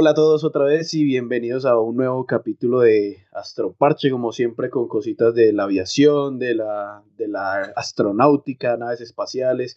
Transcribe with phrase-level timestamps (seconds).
[0.00, 4.70] Hola a todos otra vez y bienvenidos a un nuevo capítulo de Astroparche, como siempre
[4.70, 9.76] con cositas de la aviación, de la, de la astronáutica, naves espaciales,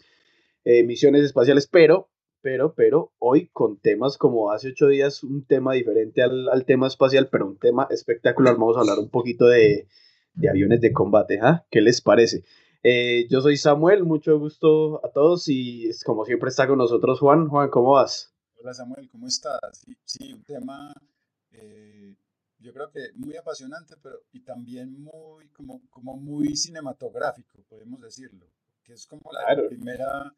[0.63, 5.73] eh, misiones espaciales, pero, pero, pero hoy con temas como hace ocho días, un tema
[5.73, 8.53] diferente al, tema espacial, pero un tema espectacular.
[8.53, 9.88] Vamos a hablar un poquito de,
[10.47, 11.66] aviones de combate, ¿ah?
[11.72, 12.44] ¿Qué les parece?
[12.83, 17.47] Eh, yo soy Samuel, mucho gusto a todos y como siempre está con nosotros Juan.
[17.47, 18.31] Juan, ¿cómo vas?
[18.63, 19.83] Hola Samuel, ¿cómo estás?
[20.05, 20.93] Sí, un tema
[21.49, 22.15] eh,
[22.59, 28.45] yo creo que muy apasionante, pero y también muy, como, como muy cinematográfico, podemos decirlo,
[28.83, 30.31] que es como la primera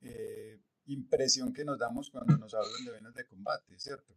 [0.00, 4.14] eh, impresión que nos damos cuando nos hablan de venas de combate, ¿cierto?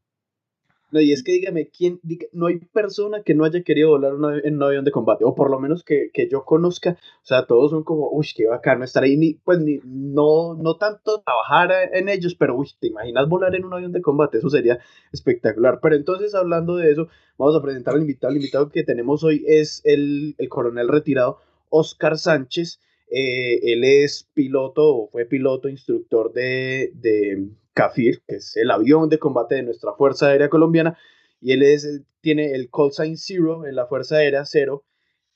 [0.91, 1.99] No, y es que dígame, ¿quién,
[2.33, 5.51] no hay persona que no haya querido volar en un avión de combate, o por
[5.51, 9.03] lo menos que, que, yo conozca, o sea, todos son como, uy, qué bacano estar
[9.03, 13.55] ahí, ni, pues ni, no, no tanto trabajar en ellos, pero, uy, ¿te imaginas volar
[13.55, 14.39] en un avión de combate?
[14.39, 14.79] Eso sería
[15.11, 15.79] espectacular.
[15.81, 18.31] Pero entonces, hablando de eso, vamos a presentar al invitado.
[18.31, 22.79] El invitado que tenemos hoy es el, el coronel retirado Oscar Sánchez.
[23.09, 29.09] Eh, él es piloto, o fue piloto, instructor de, de CAFIR, que es el avión
[29.09, 30.97] de combate de nuestra Fuerza Aérea Colombiana,
[31.41, 34.83] y él es, tiene el call sign Zero en la Fuerza Aérea Cero,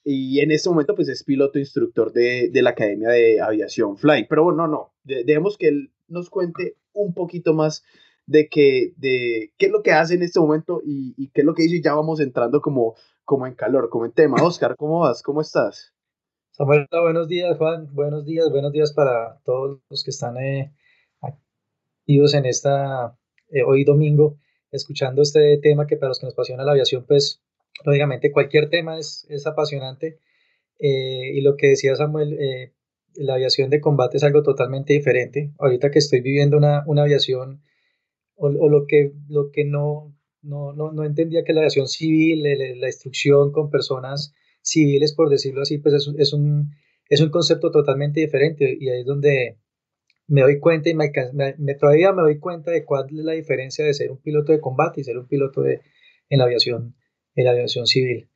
[0.03, 4.27] y en este momento pues es piloto instructor de, de la Academia de Aviación Fly.
[4.27, 7.83] Pero bueno, no, no, dejemos que él nos cuente un poquito más
[8.25, 11.45] de, que, de qué es lo que hace en este momento y, y qué es
[11.45, 14.44] lo que dice y ya vamos entrando como, como en calor, como en tema.
[14.44, 15.23] Oscar, ¿cómo vas?
[15.23, 15.92] ¿Cómo estás?
[16.55, 17.89] Samuel, buenos días, Juan.
[17.95, 20.71] Buenos días, buenos días para todos los que están eh,
[22.05, 23.17] en esta,
[23.49, 24.37] eh, hoy domingo,
[24.69, 27.41] escuchando este tema que para los que nos apasiona la aviación, pues
[27.83, 30.19] lógicamente cualquier tema es, es apasionante.
[30.77, 32.73] Eh, y lo que decía Samuel, eh,
[33.15, 35.53] la aviación de combate es algo totalmente diferente.
[35.57, 37.63] Ahorita que estoy viviendo una, una aviación,
[38.35, 42.44] o, o, lo que, lo que no, no, no, no entendía que la aviación civil,
[42.79, 46.72] la instrucción con personas civiles, por decirlo así, pues es, es, un,
[47.09, 49.59] es un concepto totalmente diferente y ahí es donde,
[50.28, 51.12] me doy cuenta y me,
[51.75, 55.02] todavía me doy cuenta de cuál es la diferencia de ser un piloto de combate
[55.02, 55.81] y ser un piloto de,
[56.29, 56.96] en, la aviación,
[57.35, 58.29] en la aviación civil.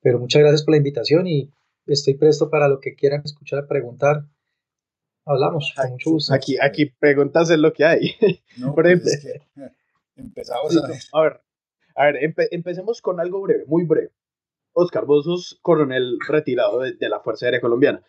[0.00, 1.50] Pero muchas gracias por la invitación y
[1.86, 4.24] estoy presto para lo que quieran escuchar, preguntar.
[5.26, 6.34] Hablamos, con mucho gusto.
[6.34, 8.10] Aquí, aquí preguntas es lo que hay.
[8.58, 9.72] No, Por pues ejemplo,
[10.16, 10.76] empezamos
[11.12, 11.40] a ver.
[11.96, 14.10] A ver, empecemos con algo breve, muy breve.
[14.74, 18.02] Oscar, vos sos coronel retirado de, de, la Fuerza Aérea Colombiana.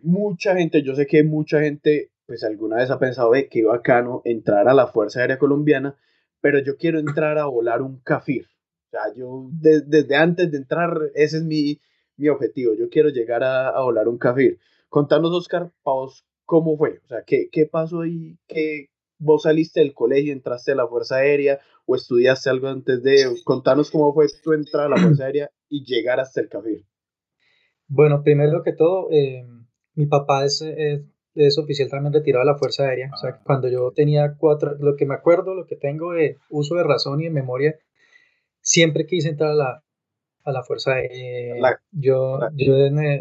[0.00, 4.22] Mucha gente, yo sé que mucha gente pues alguna vez ha pensado, ve, qué bacano
[4.24, 5.96] entrar a la Fuerza Aérea Colombiana,
[6.40, 8.46] pero yo quiero entrar a volar un CAFIR.
[8.46, 11.80] O sea, yo desde antes de entrar, ese es mi,
[12.16, 14.58] mi objetivo, yo quiero llegar a, a volar un CAFIR.
[14.88, 16.06] Contanos, Oscar, para
[16.44, 17.00] ¿cómo fue?
[17.04, 18.38] O sea, ¿qué, qué pasó ahí?
[18.46, 23.26] ¿Qué, ¿Vos saliste del colegio, entraste a la Fuerza Aérea o estudiaste algo antes de...?
[23.44, 26.84] Contanos cómo fue tu entrada a la Fuerza Aérea y llegar hasta el CAFIR.
[27.86, 29.44] Bueno, primero que todo, eh,
[29.94, 31.02] mi papá es, es
[31.34, 33.10] es oficial también retirado de la Fuerza Aérea.
[33.12, 33.40] O sea, ah.
[33.44, 37.20] cuando yo tenía cuatro, lo que me acuerdo, lo que tengo de uso de razón
[37.20, 37.76] y de memoria,
[38.60, 39.84] siempre quise entrar a la,
[40.44, 41.80] a la Fuerza Aérea.
[41.90, 42.74] yo yo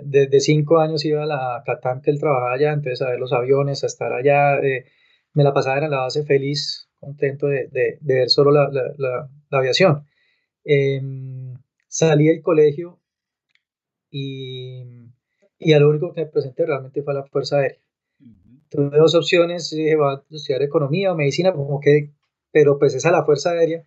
[0.03, 3.33] desde, cinco años iba a la Catam, que él trabajaba allá, entonces a ver los
[3.33, 4.59] aviones, a estar allá.
[4.59, 4.85] Eh,
[5.33, 9.57] me la pasaba en la base feliz, contento de, de, ver solo la, la, la,
[9.57, 10.05] aviación.
[10.63, 11.55] Em,
[11.95, 12.99] salí del colegio
[14.09, 14.83] y,
[15.59, 17.83] y a lo único que me presenté realmente fue a la Fuerza Aérea
[18.73, 22.11] tuve dos opciones, dije, voy a estudiar economía o medicina, como que,
[22.51, 23.83] pero pues es la Fuerza Aérea.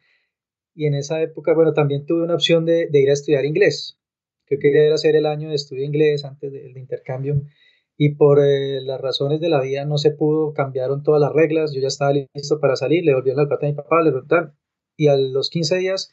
[0.75, 3.99] Y en esa época, bueno, también tuve una opción de, de ir a estudiar inglés.
[4.47, 7.43] que quería ir a hacer el año de estudio inglés antes del intercambio.
[7.97, 11.72] Y por eh, las razones de la vida no se pudo, cambiaron todas las reglas.
[11.75, 14.55] Yo ya estaba listo para salir, le volvieron la plata a mi papá, le preguntaron.
[14.97, 16.12] Y a los 15 días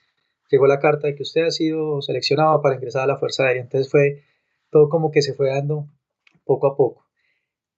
[0.50, 3.64] llegó la carta de que usted ha sido seleccionado para ingresar a la Fuerza Aérea.
[3.64, 4.24] Entonces fue
[4.70, 5.88] todo como que se fue dando
[6.46, 7.04] poco a poco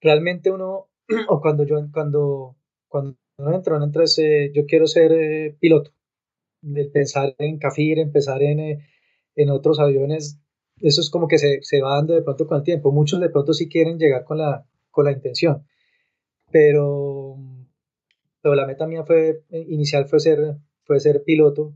[0.00, 0.88] realmente uno,
[1.28, 2.56] o cuando yo, cuando,
[2.88, 5.92] cuando uno entra, uno entra ese, yo quiero ser eh, piloto,
[6.62, 8.78] de pensar en CAFIR, empezar en, eh,
[9.34, 10.40] en otros aviones,
[10.80, 12.92] eso es como que se, se, va dando de pronto con el tiempo.
[12.92, 15.66] Muchos de pronto sí quieren llegar con la, con la intención,
[16.50, 17.36] pero,
[18.42, 21.74] pero la meta mía fue, eh, inicial fue ser, fue ser piloto.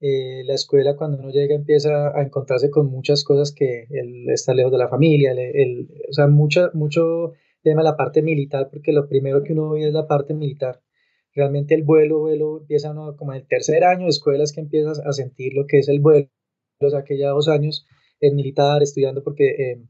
[0.00, 4.72] La escuela cuando uno llega empieza a encontrarse con muchas cosas que él está lejos
[4.72, 9.42] de la familia, el, o sea, mucha, mucho tema la parte militar, porque lo primero
[9.42, 10.80] que uno ve es la parte militar.
[11.34, 15.00] Realmente el vuelo, vuelo empieza uno como en el tercer año de escuelas que empiezas
[15.00, 16.28] a sentir lo que es el vuelo.
[16.80, 17.86] O sea, que ya dos años
[18.20, 19.82] en militar, estudiando, porque eh,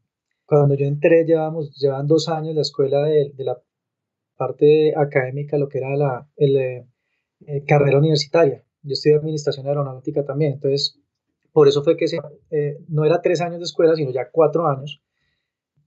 [0.45, 3.63] cuando yo entré llevamos, llevan dos años la escuela de, de la
[4.37, 6.87] parte académica, lo que era la el, eh,
[7.47, 8.65] eh, carrera universitaria.
[8.83, 10.99] Yo estudié administración aeronáutica también, entonces
[11.53, 12.19] por eso fue que se,
[12.51, 15.03] eh, no era tres años de escuela, sino ya cuatro años,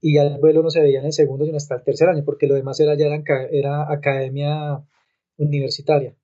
[0.01, 2.23] y ya el vuelo no se veía en el segundo, sino hasta el tercer año,
[2.25, 4.83] porque lo demás era ya era, era academia
[5.37, 6.15] universitaria.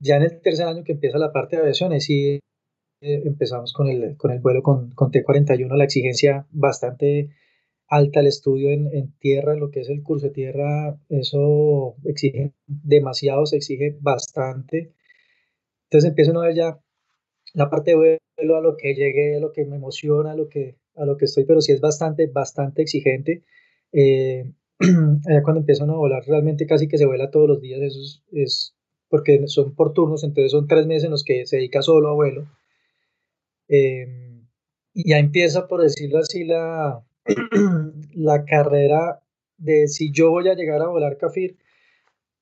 [0.00, 2.40] Ya en el tercer año que empieza la parte de aviación, sí
[3.00, 7.30] eh, empezamos con el, con el vuelo con, con, T41, la exigencia bastante
[7.86, 12.54] alta, el estudio en, en, tierra, lo que es el curso de tierra, eso exige
[12.66, 14.94] demasiado, se exige bastante.
[15.94, 16.80] Entonces empiezo a ver ya
[17.52, 20.48] la parte de vuelo, a lo que llegué, a lo que me emociona, a lo
[20.48, 23.44] que, a lo que estoy, pero sí es bastante, bastante exigente.
[23.92, 24.50] Eh,
[25.44, 28.00] cuando empiezan a volar, realmente casi que se vuela todos los días, eso
[28.32, 28.74] es,
[29.08, 32.14] porque son por turnos, entonces son tres meses en los que se dedica solo a
[32.14, 32.48] vuelo.
[33.68, 34.42] Eh,
[34.94, 37.04] y ya empieza, por decirlo así, la,
[38.14, 39.22] la carrera
[39.58, 41.54] de si yo voy a llegar a volar CAFIR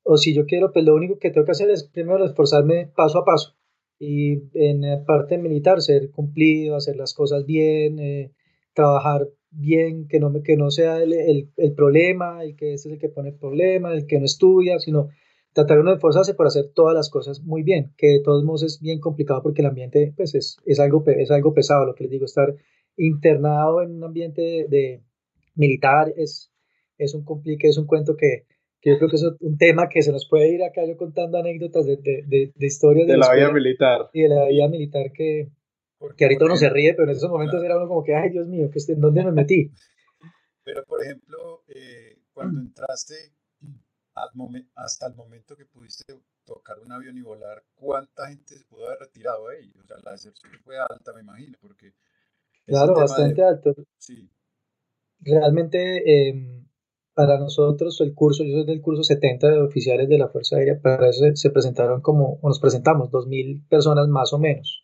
[0.04, 3.18] o si yo quiero, pues lo único que tengo que hacer es primero esforzarme paso
[3.18, 3.56] a paso
[3.98, 8.32] y en parte militar ser cumplido, hacer las cosas bien, eh,
[8.74, 12.98] trabajar bien, que no, que no sea el, el, el, problema, el que es el
[12.98, 15.08] que pone el problema, el que no estudia, sino
[15.52, 18.62] tratar uno de esforzarse por hacer todas las cosas muy bien, que de todos modos
[18.64, 22.04] es bien complicado porque el ambiente pues es, es, algo, es algo pesado, lo que
[22.04, 22.54] les digo, estar
[22.96, 25.02] internado en un ambiente de,
[25.54, 26.50] militar es,
[26.98, 28.46] es un complique, es un cuento que,
[28.82, 31.38] que yo creo que es un tema que se nos puede ir acá yo contando
[31.38, 34.10] anécdotas de, de, de, historias de, la, vida militar.
[34.12, 35.52] Y de la vida militar que,
[36.16, 38.48] que ahorita uno se ríe, pero en esos momentos era uno como que, ay Dios
[38.48, 39.70] mío, ¿en dónde me metí?
[40.64, 43.14] Pero por ejemplo, eh, cuando entraste
[44.14, 44.30] al
[44.74, 46.12] hasta el momento que pudiste
[46.44, 49.72] tocar un avión y volar, ¿cuánta gente se pudo haber retirado ahí?
[49.80, 51.94] O sea, la decepción fue alta, me imagino, porque...
[52.66, 53.76] Claro, bastante alto.
[53.96, 54.28] Sí.
[55.20, 56.30] Realmente...
[56.30, 56.64] Eh,
[57.14, 60.80] para nosotros el curso, yo soy del curso 70 de oficiales de la Fuerza Aérea,
[60.80, 64.82] para eso se, presentaron como, o nos presentamos 2.000 personas más o menos,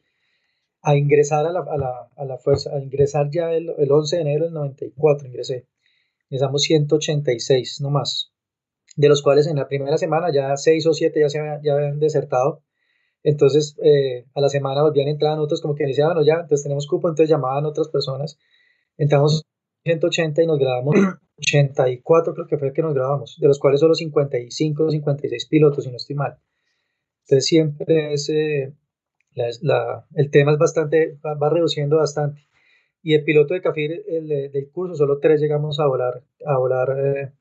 [0.83, 4.17] a ingresar a la, a la, a la Fuerza, a ingresar ya el, el, 11
[4.17, 5.67] de enero del 94, ingresé,
[6.29, 8.33] ingresamos 186 nomás,
[8.97, 11.75] de los cuales en la primera semana ya 6 o 7 ya se habían, ya
[11.75, 12.63] habían desertado,
[13.23, 16.63] entonces eh, a la semana volvían a entrar otros como que decían, bueno, ya, entonces
[16.63, 18.39] tenemos cupo, entonces llamaban otras personas,
[18.99, 19.45] entramos
[19.85, 20.95] 180 y nos grabamos
[21.39, 25.47] 84 creo que fue el que nos grabamos, de los cuales solo 55 o 56
[25.47, 26.39] pilotos, si no estoy mal.
[27.25, 28.75] Entonces siempre es, eh,
[29.35, 32.43] la, el tema es bastante, va, reduciendo bastante.
[33.03, 36.97] Y el piloto de CAFIR el, del curso, solo tres llegamos a volar, a volar
[36.99, 37.33] eh,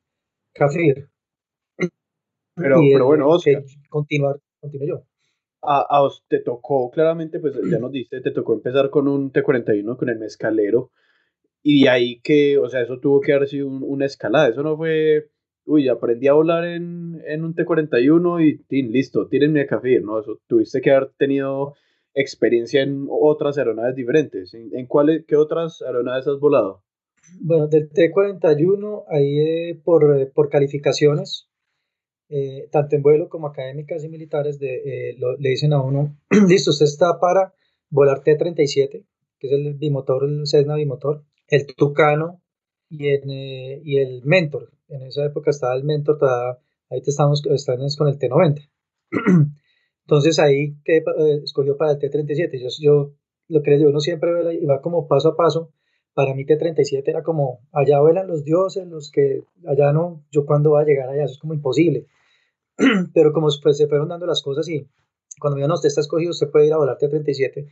[0.54, 1.10] CAFIR.
[2.56, 3.64] Pero, pero bueno, Oscar.
[3.90, 5.04] Continuar, continúo yo.
[5.62, 9.98] A, a, te tocó claramente, pues ya nos diste, te tocó empezar con un T41,
[9.98, 10.92] con el mezcalero
[11.64, 14.78] y de ahí que, o sea, eso tuvo que haber sido una escalada, eso no
[14.78, 15.30] fue,
[15.66, 20.20] uy, aprendí a volar en, en un T-41 y tin, listo, tírenme a café, ¿no?
[20.20, 21.76] Eso tuviste que haber tenido
[22.18, 24.54] experiencia en otras aeronaves diferentes.
[24.54, 26.84] ¿En, cuáles, qué otras aeronaves has volado?
[27.40, 31.50] Bueno, del T-41, ahí eh, por, eh, por calificaciones,
[32.30, 36.18] eh, tanto en vuelo como académicas y militares, de, le dicen a uno,
[36.48, 37.54] listo, usted está para
[37.90, 39.06] volar T-37,
[39.38, 42.42] que es el bimotor, el Cessna bimotor, el Tucano
[42.90, 44.72] y, eh, y el Mentor.
[44.90, 46.20] En esa época estaba el Mentor,
[46.90, 48.70] ahí te estamos, estamos con el T90.
[50.06, 52.60] Entonces ahí que, eh, escogió para el T37.
[52.60, 53.14] Yo, yo
[53.50, 54.32] lo que les digo, uno siempre
[54.66, 55.74] va como paso a paso.
[56.14, 60.72] Para mí T37 era como, allá vuelan los dioses, los que allá no, yo cuándo
[60.72, 62.08] voy a llegar allá, eso es como imposible.
[63.14, 64.88] Pero como pues, se fueron dando las cosas y
[65.40, 67.70] cuando me no, usted está escogido, usted puede ir a volar T37,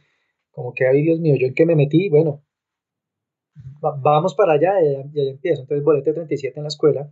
[0.51, 2.43] como que, ay Dios mío, yo en qué me metí, bueno,
[3.81, 5.61] vamos para allá y, ahí empiezo.
[5.61, 7.11] Entonces volé T37 en la escuela,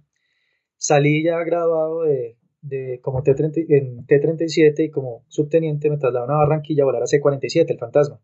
[0.77, 6.39] salí ya graduado de, de como T30, en T37 y como subteniente me trasladaron a
[6.39, 8.19] Barranquilla a volar a C47, el fantasma.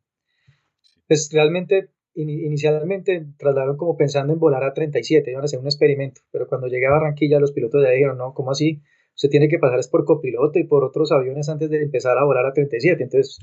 [1.08, 6.22] Pues realmente, inicialmente trasladaron como pensando en volar a 37, iban a hacer un experimento,
[6.32, 8.82] pero cuando llegué a Barranquilla los pilotos ya dijeron, no, ¿cómo así?
[9.16, 12.24] Usted tiene que pasar es por copiloto y por otros aviones antes de empezar a
[12.24, 13.40] volar a 37, entonces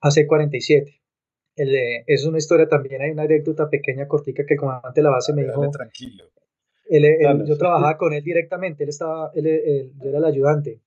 [0.00, 1.00] a C47
[1.56, 5.32] es una historia también, hay una anécdota pequeña, cortica, que el comandante de la base
[5.32, 5.70] me dijo.
[5.70, 6.24] tranquilo.
[6.90, 10.80] yo trabajaba con él directamente, él estaba, él, yo era el ayudante,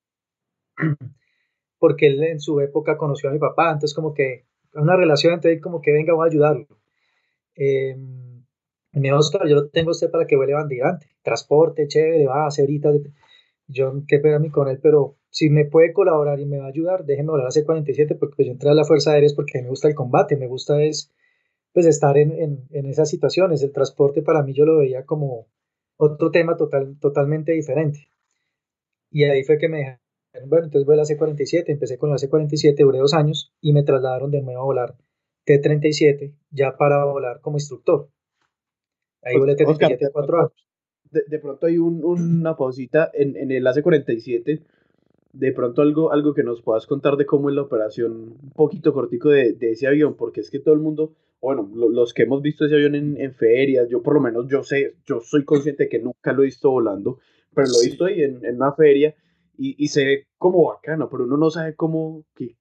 [1.79, 5.59] porque él en su época conoció a mi papá, entonces como que una relación entre
[5.59, 6.67] como que venga, voy a ayudarlo.
[7.55, 7.95] Eh,
[8.93, 12.61] me dijo, Oscar, yo lo tengo usted para que vuele bandigante, transporte, chévere, va, hace
[12.61, 12.91] ahorita.
[13.69, 16.69] Yo qué pena mí con él, pero si me puede colaborar y me va a
[16.69, 19.69] ayudar, déjeme volar a C-47 porque pues, yo entré a la Fuerza Aérea porque me
[19.69, 21.13] gusta el combate, me gusta es
[21.71, 23.63] pues estar en, en, en, esas situaciones.
[23.63, 25.47] El transporte para mí yo lo veía como
[25.97, 28.09] otro tema total, totalmente diferente.
[29.11, 29.99] Y ahí fue que me
[30.47, 33.83] bueno, entonces voy a la C-47, empecé con la C-47, duré dos años y me
[33.83, 34.95] trasladaron de nuevo a volar
[35.45, 38.09] T-37 ya para volar como instructor.
[39.23, 40.68] Ahí volé T-37 cuatro años.
[41.11, 44.61] De, pronto hay una pausita en, en el AC-47
[45.33, 48.93] de pronto algo, algo que nos puedas contar de cómo es la operación, un poquito
[48.93, 52.41] cortico de, de ese avión, porque es que todo el mundo, bueno, los que hemos
[52.41, 55.83] visto ese avión en, en, ferias, yo por lo menos yo sé, yo soy consciente
[55.83, 57.19] de que nunca lo he visto volando,
[57.53, 59.15] pero lo he visto ahí en, en una feria
[59.57, 62.55] y, y, se ve como bacano, pero uno no sabe cómo, que,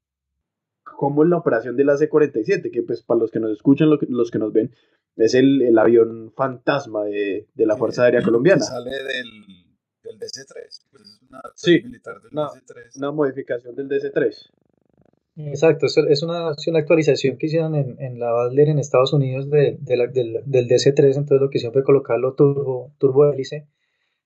[0.97, 4.38] cómo es la operación del AC-47, que pues para los que nos escuchan, los que
[4.38, 4.73] nos ven,
[5.16, 8.62] es el, el avión fantasma de, de la Fuerza Aérea Colombiana.
[8.62, 9.66] Sale del,
[10.02, 12.97] del DC-3, pues es una sí, militar del una, DC-3.
[12.97, 14.50] Una modificación del DC-3.
[15.40, 19.78] Exacto, es una, una, actualización que hicieron en, en la Badler en Estados Unidos de,
[19.80, 23.68] de la, del, del, DC-3, entonces lo que hicieron fue colocarlo turbo, turbo hélice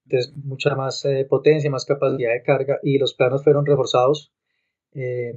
[0.04, 4.33] entonces mucha más eh, potencia, más capacidad de carga y los planos fueron reforzados.
[4.92, 5.35] Eh,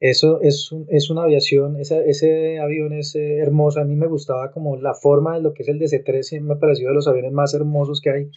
[0.00, 4.52] eso es, es una aviación, ese, ese avión es eh, hermoso, a mí me gustaba
[4.52, 7.32] como la forma de lo que es el DC-3, me ha parecido de los aviones
[7.32, 8.30] más hermosos que hay.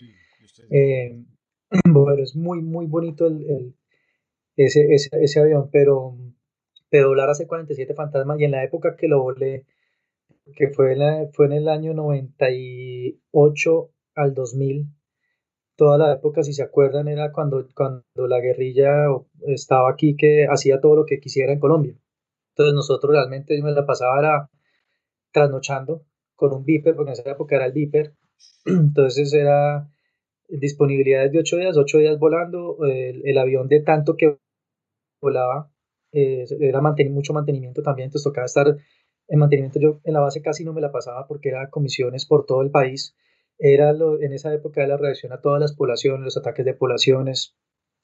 [1.85, 3.75] bueno, es muy, muy bonito el, el
[4.57, 6.17] ese, ese, ese, avión, pero,
[6.89, 9.65] pero volar a C-47 Fantasma y en la época que lo volé,
[10.55, 14.87] que fue, la, fue en el año 98 al 2000,
[15.81, 19.07] toda la época, si se acuerdan, era cuando, cuando la guerrilla
[19.47, 21.95] estaba aquí que hacía todo lo que quisiera en Colombia.
[22.51, 24.47] Entonces nosotros realmente me la pasaba
[25.31, 28.13] trasnochando con un Viper, porque en esa época era el Viper.
[28.65, 29.89] Entonces era
[30.47, 34.37] disponibilidades de ocho días, ocho días volando, el, avión de tanto que
[35.19, 35.71] volaba,
[36.11, 38.67] eh, era mucho mantenimiento también, entonces tocaba estar
[39.27, 39.79] en mantenimiento.
[39.79, 42.69] Yo en la base casi no me la pasaba porque era comisiones por todo el
[42.69, 43.15] país
[43.61, 47.55] era lo, en esa época la reacción a todas las poblaciones, los ataques de poblaciones,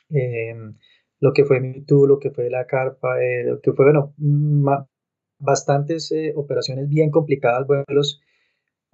[0.09, 0.75] em,
[1.19, 4.13] lo que fue MeToo, lo que fue la carpa, eh, lo que fue, bueno,
[5.39, 8.21] bastantes eh, operaciones bien complicadas, vuelos.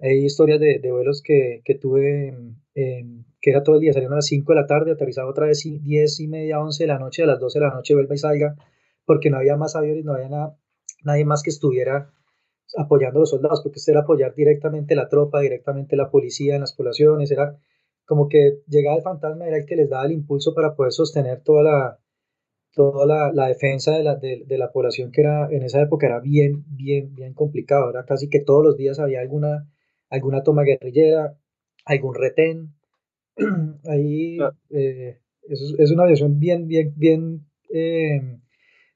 [0.00, 2.34] Hay historias de, vuelos que, que tuve,
[2.74, 5.62] que era todo el día, salieron a las 5 de la tarde, aterrizaba otra vez
[5.62, 8.18] 10 y media, 11 de la noche, a las 12 de la noche vuelva y
[8.18, 8.56] salga,
[9.04, 10.30] porque no había más aviones, no había
[11.04, 12.10] nadie más que estuviera
[12.76, 16.62] apoyando a los soldados, porque esto era apoyar directamente la tropa, directamente la policía en
[16.62, 17.56] las poblaciones, era
[18.06, 21.42] como que llegaba el fantasma, era el que les daba el impulso para poder sostener
[21.42, 21.98] toda la,
[22.74, 26.06] toda la, la defensa de la, de, de, la población que era en esa época
[26.06, 29.70] era bien, bien, bien complicado, era casi que todos los días había alguna,
[30.10, 31.38] alguna toma guerrillera,
[31.84, 32.74] algún retén,
[33.88, 34.38] ahí
[34.70, 35.18] eh,
[35.48, 38.38] es, es, una aviación bien, bien, bien eh,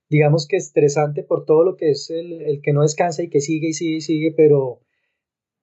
[0.08, 3.40] digamos que estresante por todo lo que es el, el, que no descansa y que
[3.40, 4.80] sigue y sigue y sigue, pero,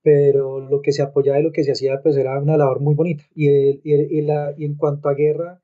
[0.02, 2.96] pero lo que se apoyaba y lo que se hacía pues era una labor muy
[2.96, 3.24] bonita.
[3.34, 5.62] Y, y, y, la, y en cuanto a guerra,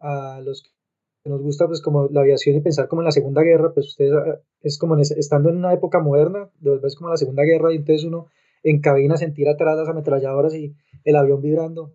[0.00, 3.42] a los que nos gusta pues como la aviación y pensar como en la Segunda
[3.42, 7.10] Guerra, pues ustedes ah, es como en estando en una época moderna, de volver como
[7.10, 8.28] la Segunda Guerra y entonces uno
[8.62, 11.94] en cabina sentir atrás las ametralladoras y el avión vibrando.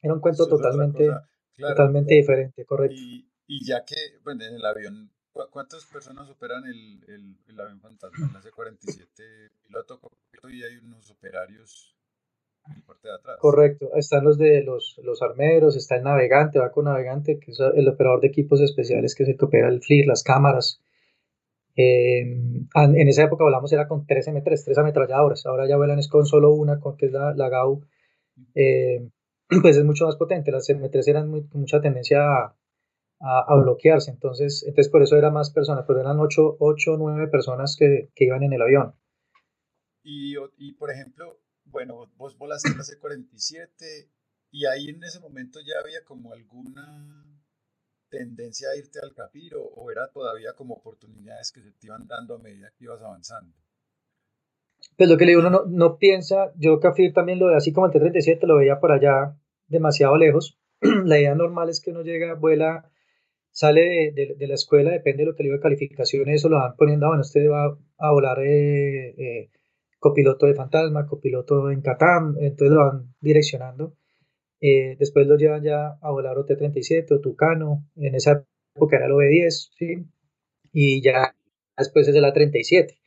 [0.00, 1.08] Era un cuento totalmente,
[1.56, 2.96] totalmente diferente, correcto.
[2.98, 3.94] Y, y ya que,
[4.24, 8.28] bueno, en el avión ¿Cuántas personas operan el, el, el avión fantasma?
[8.30, 10.00] El AC-47 piloto
[10.50, 11.96] y hay unos operarios
[12.66, 13.36] en la parte de atrás.
[13.40, 17.60] Correcto, están los de los, los armeros, está el navegante, va con navegante, que es
[17.60, 20.80] el operador de equipos especiales, que es el que opera el FLIR, las cámaras.
[21.74, 26.08] Eh, en esa época volamos era con 3 M3, 3 ametralladoras, ahora ya vuelan es
[26.08, 27.82] con solo una, con, que es la, la GAU.
[28.54, 29.08] Eh,
[29.62, 32.56] pues es mucho más potente, las M3 eran muy, con mucha tendencia a
[33.22, 34.10] a, bloquearse.
[34.10, 38.24] Entonces, entonces, por eso era más personas, pero eran 8 o 9 personas que, que,
[38.24, 38.94] iban en el avión.
[40.02, 44.08] Y, y, por ejemplo, bueno, vos volaste la C-47
[44.50, 47.24] y ahí en ese momento ya había como alguna
[48.10, 52.34] tendencia a irte al CAFIR o, era todavía como oportunidades que se te iban dando
[52.34, 53.56] a medida que ibas avanzando?
[54.96, 57.72] Pues lo que le digo, uno no, no piensa, yo CAFIR también lo veía así
[57.72, 59.38] como el T-37, lo veía por allá
[59.68, 60.58] demasiado lejos.
[60.80, 62.91] la idea normal es que uno llega, vuela
[63.52, 66.74] sale de, de, la escuela, depende de lo que le diga calificaciones, eso lo van
[66.76, 69.50] poniendo, ah, bueno, usted va a volar eh, eh,
[69.98, 73.94] copiloto de fantasma, copiloto en Catam, entonces lo van direccionando.
[74.60, 78.44] Eh, después lo llevan ya a volar OT-37 o Tucano, en esa
[78.74, 80.06] época era el OB-10, ¿sí?
[80.72, 81.34] Y ya
[81.76, 82.98] después es el A-37.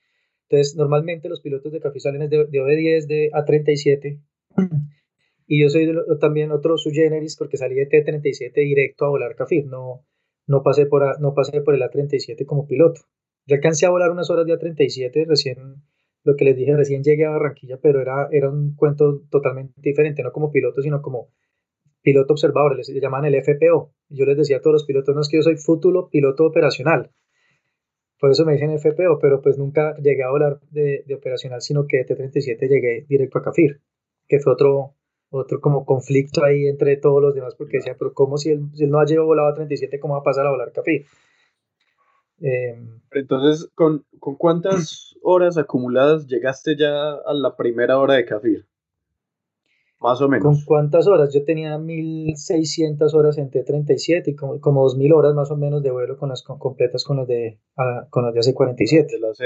[0.47, 4.21] Entonces, normalmente los pilotos de Café salen de, de OB-10, de A-37,
[5.47, 9.65] y yo soy también otro sub generis porque salí de T-37 directo a volar CAFIR,
[9.65, 10.05] no,
[10.47, 13.01] no pasé por, no pasé por el A37 como piloto.
[13.45, 15.57] Yo alcancé a volar unas horas de A37, recién,
[16.23, 20.23] lo que les dije, recién llegué a Barranquilla, pero era, era un cuento totalmente diferente,
[20.23, 21.29] no como piloto, sino como
[22.01, 23.91] piloto observador, les llaman el FPO.
[24.09, 27.11] Yo les decía a todos los pilotos, no es que yo soy futuro piloto operacional.
[28.19, 31.85] Por eso me dicen FPO, pero pues nunca llegué a volar de, de operacional, sino
[31.85, 33.81] que de T-37 llegué directo a CAFIR,
[34.27, 34.95] que fue otro,
[35.35, 38.99] otro como conflicto ahí entre todos los demás, porque decía, pero ¿cómo si él, no
[38.99, 41.05] ha llegado volado a 37, cómo va a pasar a volar CAFIR?
[42.41, 48.65] Em, Entonces, ¿con, ¿con cuántas horas acumuladas llegaste ya a la primera hora de CAFIR?
[50.01, 50.43] Más o menos.
[50.43, 51.33] ¿Con cuántas horas?
[51.33, 55.91] Yo tenía 1600 horas en T37 y como, como 2000 horas más o menos de
[55.91, 59.07] vuelo con las completas con las de, ah, con las de AC47.
[59.07, 59.39] De las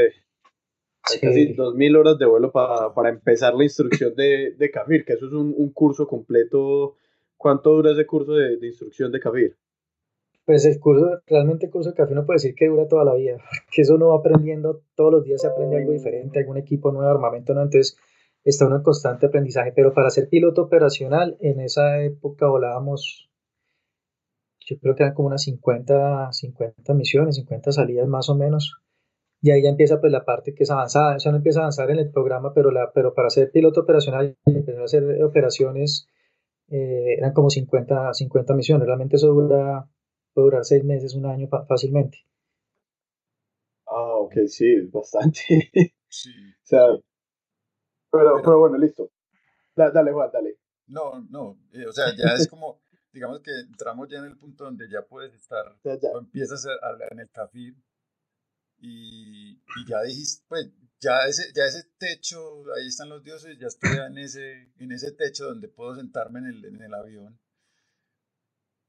[1.05, 1.19] Sí.
[1.19, 5.27] Casi 2000 horas de vuelo para, para empezar la instrucción de, de CAFIR, que eso
[5.27, 6.95] es un, un, curso completo.
[7.37, 9.55] ¿Cuánto dura ese curso de, de, instrucción de CAFIR?
[10.45, 13.15] Pues el curso, realmente el curso de CAFIR no puede decir que dura toda la
[13.15, 13.37] vida,
[13.71, 17.09] que eso uno va aprendiendo, todos los días se aprende algo diferente, algún equipo nuevo,
[17.09, 17.97] armamento nuevo, entonces
[18.43, 23.29] está uno en constante aprendizaje, pero para ser piloto operacional, en esa época volábamos,
[24.59, 28.81] yo creo que eran como unas 50, 50 misiones, 50 salidas más o menos,
[29.41, 31.63] y ahí ya empieza pues la parte que es avanzada, o sea, no empieza a
[31.63, 36.07] avanzar en el programa, pero, la, pero para ser piloto operacional, empezar a hacer operaciones,
[36.67, 39.87] eh, eran como 50, 50 misiones, realmente eso dura,
[40.33, 42.19] puede durar seis meses, un año fácilmente.
[43.87, 45.41] Ah, ok, sí, bastante.
[46.11, 46.31] Sí.
[46.31, 46.87] o sea,
[48.11, 49.11] pero, pero, bueno, listo.
[49.75, 50.57] dale, Juan, dale.
[50.87, 52.81] No, no, eh, o sea, ya es como,
[53.13, 57.09] digamos que entramos ya en el punto donde ya puedes estar, o empiezas a hablar
[57.11, 57.75] en el café
[58.81, 60.69] y, ya dijiste, pues,
[60.99, 65.11] ya ese, ya ese techo, ahí están los dioses, ya estoy en ese, en ese
[65.11, 67.39] techo donde puedo sentarme en el, en el avión.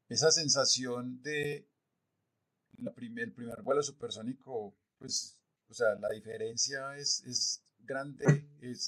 [0.09, 1.69] Esa sensación de
[2.79, 8.25] el primer vuelo supersónico, pues, o sea, la diferencia es, es grande?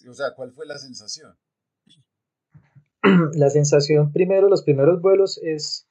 [0.08, 1.36] O sea, ¿cuál fue la sensación?
[3.34, 5.88] La sensación, primero, los primeros vuelos es,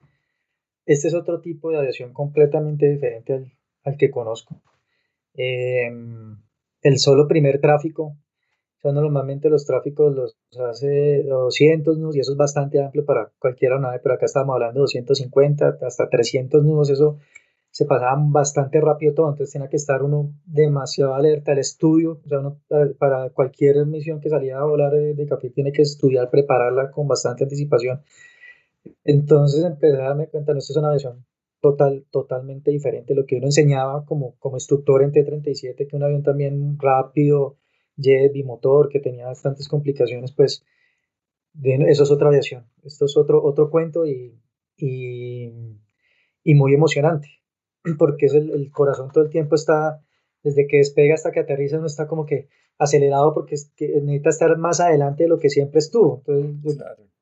[0.86, 4.62] este es otro tipo de aviación completamente diferente al, al que conozco.
[5.34, 6.38] Em,
[6.82, 8.18] el solo primer tráfico,
[8.82, 13.74] son normalmente los tráficos los hace 200 nudos y eso es bastante amplio para cualquier
[13.74, 17.18] aeronave, pero acá estamos hablando de 250 hasta 300 nudos, eso
[17.70, 22.28] se pasaban bastante rápido todo, entonces tenía que estar uno demasiado alerta al estudio, o
[22.28, 22.60] sea, uno
[22.98, 27.44] para cualquier misión que salía a volar de café tiene que estudiar, prepararla con bastante
[27.44, 28.02] anticipación.
[29.04, 31.24] Entonces empecé a darme cuenta, no, esto es una aviación
[31.62, 36.24] total, totalmente diferente, lo que uno enseñaba como, como instructor en T-37, que un avión
[36.24, 37.58] también rápido,
[37.96, 40.66] jet, bimotor, que tenía bastantes complicaciones, pues
[41.64, 44.40] eso es otra aviación, esto es otro, otro cuento y,
[44.78, 45.52] y,
[46.56, 47.28] muy emocionante
[48.00, 50.02] porque es el, el, corazón todo el tiempo está,
[50.44, 52.50] desde que despega hasta que aterriza, no está como que
[52.82, 56.24] acelerado porque es que necesita estar más adelante de lo que siempre estuvo.
[56.26, 56.80] Entonces,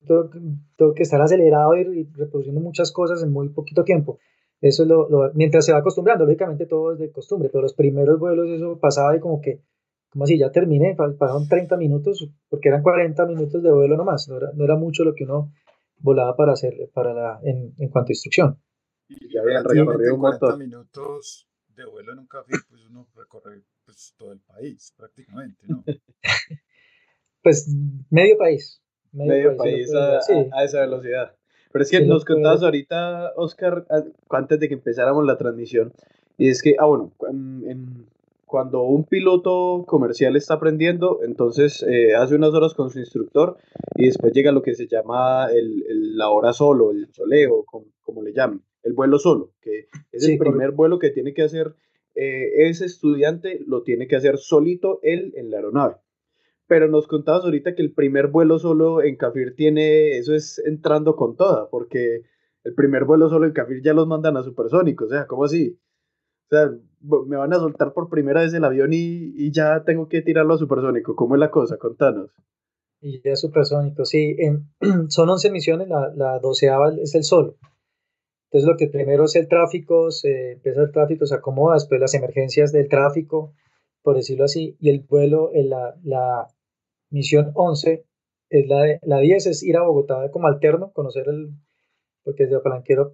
[0.07, 4.19] tengo, que estar acelerado y, reproduciendo muchas cosas en muy poquito tiempo.
[4.61, 7.73] Eso es lo, lo, mientras se va acostumbrando, lógicamente todo es de costumbre, pero los
[7.73, 9.61] primeros vuelos eso pasaba y como que,
[10.09, 14.37] como así, ya terminé, pasaron 30 minutos, porque eran 40 minutos de vuelo nomás, no
[14.37, 15.51] era, no era mucho lo que uno
[15.97, 18.57] volaba para hacer, para la, en, en cuanto a instrucción.
[19.07, 21.48] Y ya habían recorrido un 40 minutos
[21.79, 25.83] de vuelo en un café, pues uno recorre pues, todo el país prácticamente, ¿no?
[27.43, 27.67] pues
[28.09, 28.81] medio país.
[29.11, 30.19] Medio, país, a,
[30.53, 31.35] a, esa velocidad.
[31.71, 33.85] Pero es que nos contabas ahorita, Oscar,
[34.29, 35.93] antes de que empezáramos la transmisión,
[36.37, 38.07] y es que, ah, bueno, en, en,
[38.45, 43.57] cuando un piloto comercial está aprendiendo, entonces eh, hace unas horas con su instructor
[43.95, 47.85] y después llega lo que se llama el, el la hora solo, el soleo, como,
[48.01, 51.75] como le llaman el vuelo solo, que es el primer vuelo que tiene que hacer
[52.15, 55.95] eh, ese estudiante, lo tiene que hacer solito él en la aeronave.
[56.67, 61.15] Pero nos contabas ahorita que el primer vuelo solo en Cafir tiene, eso es entrando
[61.15, 62.23] con toda, porque
[62.63, 65.79] el primer vuelo solo en Cafir ya los mandan a supersónicos, o sea, ¿cómo así?
[66.45, 66.71] O sea,
[67.27, 70.55] me van a soltar por primera vez el avión y, y ya tengo que tirarlo
[70.55, 71.15] a supersónico.
[71.15, 71.77] ¿Cómo es la cosa?
[71.77, 72.31] Contanos.
[73.01, 74.35] Y ya supersónico, sí.
[75.09, 77.55] son 11 misiones, la, la doceava es el solo.
[78.51, 82.15] Entonces lo que primero es el tráfico, se empieza el tráfico, se acomoda, después las
[82.15, 83.53] emergencias del tráfico,
[84.01, 86.47] por decirlo así, y el vuelo, en la, la
[87.11, 88.05] misión 11,
[88.49, 91.51] es la, la 10 es ir a Bogotá como alterno, conocer el,
[92.23, 93.11] porque es de Palanquero,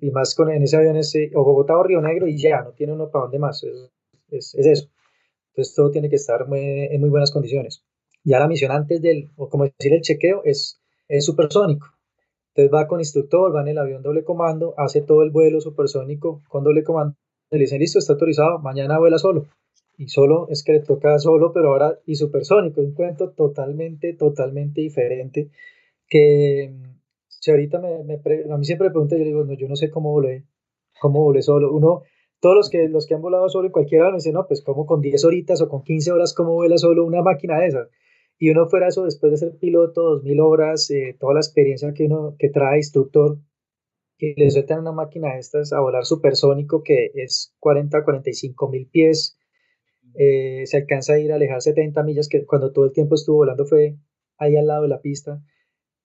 [0.00, 2.72] y más con, en ese avión es o Bogotá o Río Negro y ya, no
[2.72, 3.90] tiene uno para dónde más, es,
[4.30, 4.88] es, es eso.
[5.50, 7.84] Entonces todo tiene que estar muy, en muy buenas condiciones.
[8.24, 11.97] Ya la misión antes del, o como decir el chequeo, es, es supersónico
[12.58, 16.42] entonces va con instructor, va en el avión doble comando, hace todo el vuelo supersónico
[16.48, 17.14] con doble comando.
[17.52, 19.46] Le dicen, listo, está autorizado, mañana vuela solo.
[19.96, 24.80] Y solo es que le toca solo, pero ahora y supersónico, un cuento totalmente, totalmente
[24.80, 25.50] diferente
[26.08, 26.74] que
[27.28, 28.14] si ahorita me, me
[28.52, 30.44] a mí siempre me preguntan, yo digo, no, yo no sé cómo volé,
[31.00, 31.72] cómo volé solo.
[31.72, 32.02] Uno,
[32.40, 34.84] todos los que, los que han volado solo en cualquiera me dicen, no, pues como
[34.84, 37.88] con 10 horitas o con 15 horas, ¿cómo vuela solo una máquina de esas?
[38.38, 42.04] Y uno fuera eso después de ser piloto, 2000 horas, eh, toda la experiencia que
[42.04, 43.38] uno que trae instructor,
[44.16, 48.88] que le sueltan una máquina de estas a volar supersónico que es 40 45 mil
[48.88, 49.38] pies,
[50.14, 53.38] eh, se alcanza a ir a alejar 70 millas, que cuando todo el tiempo estuvo
[53.38, 53.96] volando fue
[54.38, 55.42] ahí al lado de la pista.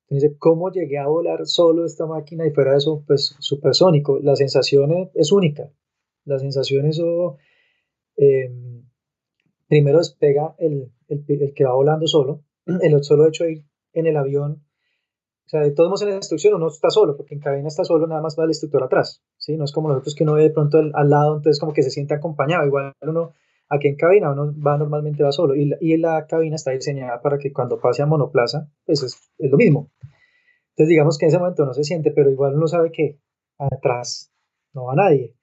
[0.07, 4.19] Entonces, ¿cómo llegué a volar solo esta máquina y fuera de eso, pues supersónico?
[4.19, 5.71] La sensación es, única.
[6.25, 7.01] La sensación es,
[8.17, 8.83] em,
[9.67, 14.07] primero despega el, el, el, que va volando solo, el solo hecho de ir en
[14.07, 14.63] el avión.
[15.45, 17.83] O sea, de todos modos en la instrucción uno está solo, porque en cabina está
[17.83, 19.23] solo, nada más va el instructor atrás.
[19.37, 19.57] ¿sí?
[19.57, 21.89] No es como nosotros que uno ve de pronto al lado, entonces como que se
[21.89, 22.65] siente acompañado.
[22.65, 23.33] Igual uno
[23.69, 27.21] Aquí en cabina uno va normalmente va solo y la, y la cabina está diseñada
[27.21, 29.91] para que cuando pase a monoplaza, pues es, es, lo mismo.
[30.69, 33.19] Entonces digamos que en ese momento no se siente, pero igual uno sabe que
[33.57, 34.31] atrás
[34.73, 35.33] no va nadie.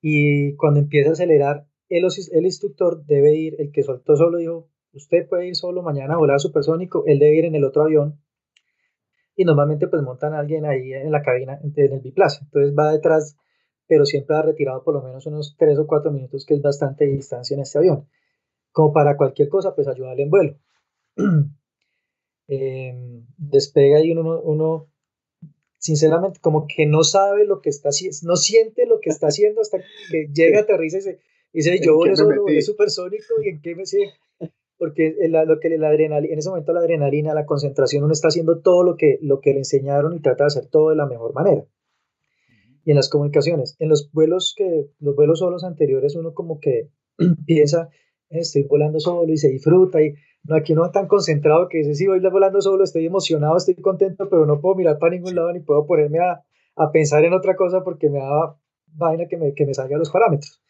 [0.00, 4.68] Y cuando empieza a acelerar, el, el instructor debe ir, el que soltó solo dijo,
[4.92, 8.20] usted puede ir solo mañana a volar supersónico, él debe ir en el otro avión.
[9.36, 12.40] Y normalmente pues montan a alguien ahí en la cabina, en el biplaza.
[12.44, 13.36] Entonces va detrás
[13.88, 17.06] pero siempre ha retirado por lo menos unos 3 o 4 minutos, que es bastante
[17.06, 18.06] distancia en este avión.
[18.70, 20.58] Como para cualquier cosa, pues ayudarle en vuelo.
[22.50, 24.90] Em, despega y uno, uno,
[25.76, 29.60] sinceramente, como que no sabe lo que está haciendo, no siente lo que está haciendo
[29.60, 29.76] hasta
[30.10, 31.20] que llega, aterriza y dice,
[31.52, 34.14] dice yo volé solo, volé supersónico y en qué me sigue.
[34.78, 38.60] Porque lo que la adrenalina, en ese momento la adrenalina, la concentración, uno está haciendo
[38.60, 41.34] todo lo que, lo que le enseñaron y trata de hacer todo de la mejor
[41.34, 41.64] manera
[42.88, 43.76] y en las comunicaciones.
[43.80, 46.88] En los vuelos que los vuelos solos anteriores uno como que
[47.46, 47.90] piensa,
[48.30, 50.14] estoy volando solo y se disfruta y
[50.44, 54.30] no aquí uno tan concentrado que dice, sí, voy volando solo, estoy emocionado, estoy contento,
[54.30, 56.42] pero no puedo mirar para ningún lado ni puedo ponerme a,
[56.76, 60.10] a pensar en otra cosa porque me da vaina que me, que me salga los
[60.10, 60.62] parámetros.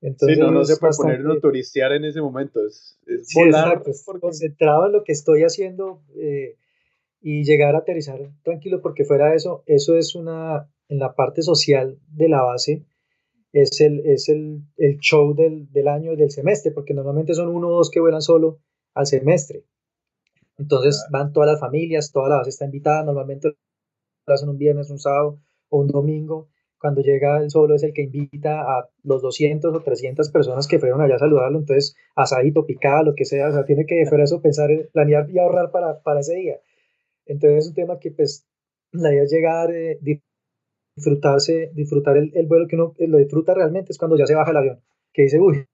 [0.00, 2.98] Entonces, sí, no, no se puede poner a turistear en ese momento, es,
[3.34, 3.82] volar
[4.20, 6.56] concentrado en lo que estoy haciendo eh,
[7.20, 11.42] y llegar a aterrizar tranquilo porque fuera de eso, eso es una, en la parte
[11.42, 12.84] social de la base
[13.52, 17.48] es el, es el, el show del, del, año y del semestre, porque normalmente son
[17.48, 18.60] uno o dos que vuelan solo
[18.94, 19.64] al semestre.
[20.58, 23.56] Entonces van todas las familias, toda la base está invitada, normalmente
[24.26, 26.48] lo hacen un viernes, un sábado o un domingo.
[26.80, 30.78] Cuando llega el solo es el que invita a los 200 o 300 personas que
[30.78, 34.24] fueron allá a saludarlo, entonces asadito, picada, lo que sea, o sea, tiene que fuera
[34.24, 36.60] eso pensar, planear y ahorrar para, para ese día.
[37.26, 38.46] Entonces es un tema que pues
[38.92, 39.98] la idea es llegar, eh,
[40.96, 44.50] disfrutarse, disfrutar el, el, vuelo que uno lo disfruta realmente es cuando ya se baja
[44.50, 44.80] el avión,
[45.12, 45.66] que dice, uy,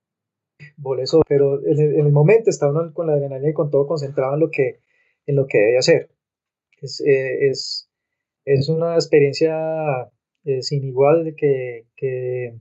[0.77, 4.35] volé eso, pero en el, momento está uno con la adrenalina y con todo concentrado
[4.35, 4.81] en lo que,
[5.27, 6.11] en lo que debe hacer.
[6.81, 7.89] Es, eh, es,
[8.45, 10.11] es, una experiencia
[10.45, 12.61] eh, sin igual que, que,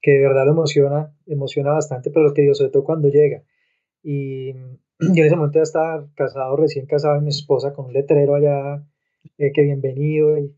[0.00, 3.42] que, de verdad lo emociona, emociona bastante, pero lo que digo, sobre todo cuando llega.
[4.02, 4.52] Y
[5.00, 8.34] yo en ese momento ya estaba casado, recién casado, y mi esposa con un letrero
[8.34, 8.82] allá,
[9.38, 10.56] eh, que bienvenido, y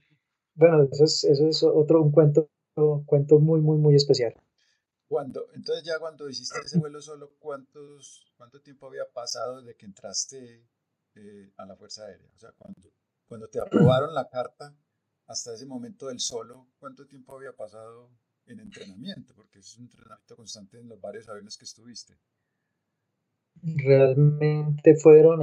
[0.54, 2.50] bueno, eso es, eso es otro, un cuento,
[3.06, 4.34] cuento muy, muy, muy especial.
[5.08, 9.86] Cuando, entonces ya cuando hiciste ese vuelo solo, ¿cuántos, ¿cuánto tiempo había pasado desde que
[9.86, 10.66] entraste
[11.14, 12.28] eh, a la Fuerza Aérea?
[12.34, 12.92] O sea, cuando,
[13.26, 14.76] cuando te aprobaron la carta
[15.28, 18.10] hasta ese momento del solo, ¿cuánto tiempo había pasado
[18.46, 19.34] en entrenamiento?
[19.34, 22.14] Porque es un entrenamiento constante en los varios aviones que estuviste.
[23.62, 25.40] Realmente fueron,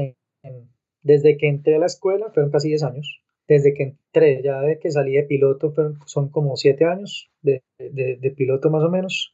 [1.02, 4.80] desde que entré a la escuela, fueron casi 10 años desde que entré, ya de
[4.80, 5.74] que salí de piloto,
[6.06, 9.34] son como siete años de, de, piloto más o menos,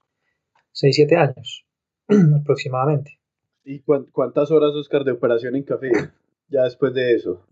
[0.71, 1.65] seis, siete años
[2.41, 3.19] aproximadamente.
[3.63, 5.91] ¿Y cuántas horas, Oscar, de operación en café
[6.49, 7.45] ya después de eso?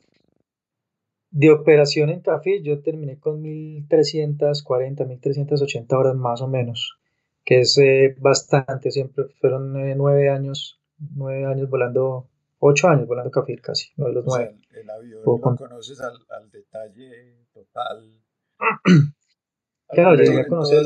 [1.31, 6.97] De operación en café yo terminé con 1340, 1380 horas más o menos,
[7.45, 13.29] que es eh, bastante, siempre fueron eh, nueve años, nueve años volando ocho años volando
[13.29, 14.57] café casi, no de los nueve.
[14.71, 18.21] el avión lo conoces al, al, detalle total.
[19.87, 20.83] claro, llegué a conocer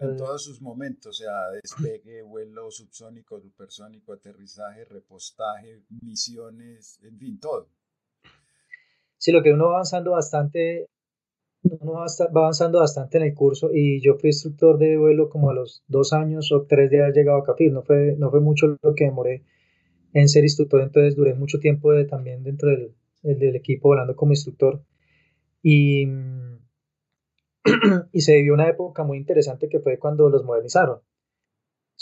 [0.00, 7.38] en todos sus momentos, o sea, despegue, vuelo subsónico, supersónico, aterrizaje, repostaje, misiones, en fin,
[7.38, 7.68] todo.
[9.24, 10.90] Sí, lo que uno va avanzando bastante,
[11.62, 15.54] uno va avanzando bastante en el curso y yo fui instructor de vuelo como a
[15.54, 18.76] los dos años o tres de haber llegado a Cafir, no fue, no fue mucho
[18.82, 19.42] lo que demoré
[20.12, 24.82] en ser instructor, entonces duré mucho tiempo también dentro del, del, equipo volando como instructor.
[25.62, 26.06] Y,
[28.12, 31.00] y se vivió una época muy interesante que fue cuando los modernizaron.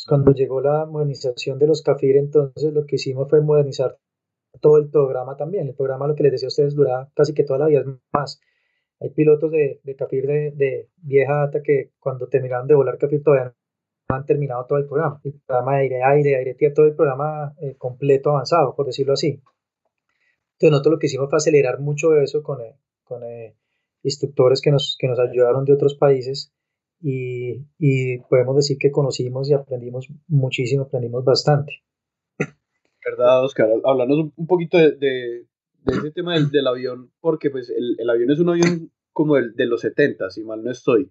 [0.09, 3.97] Cuando llegó la modernización de los CAFIR, entonces lo que hicimos fue modernizar
[4.61, 5.69] todo el programa también.
[5.69, 7.87] El programa, lo que les decía a ustedes, dura casi que toda la vida es
[8.13, 8.41] más.
[9.01, 13.55] Hay pilotos de, de CAFIR de, vieja data que cuando terminaron de volar CAFIR todavía
[14.09, 15.21] no han terminado todo el programa.
[15.25, 19.15] El programa de aire, aire, aire, tierra, todo el programa eh, completo avanzado, por decirlo
[19.15, 19.43] así.
[20.53, 23.57] Entonces nosotros lo que hicimos fue acelerar mucho eso con, eh, con eh,
[24.05, 26.53] instructores que nos, que nos ayudaron de otros países
[27.01, 31.83] y, y podemos decir que conocimos y aprendimos muchísimo, aprendimos bastante.
[33.05, 33.69] ¿Verdad, Oscar?
[33.85, 35.47] Hablarnos un poquito de, de,
[35.87, 39.55] ese tema del, del, avión, porque pues el, el, avión es un avión como el
[39.55, 41.11] de los 70, si mal no estoy.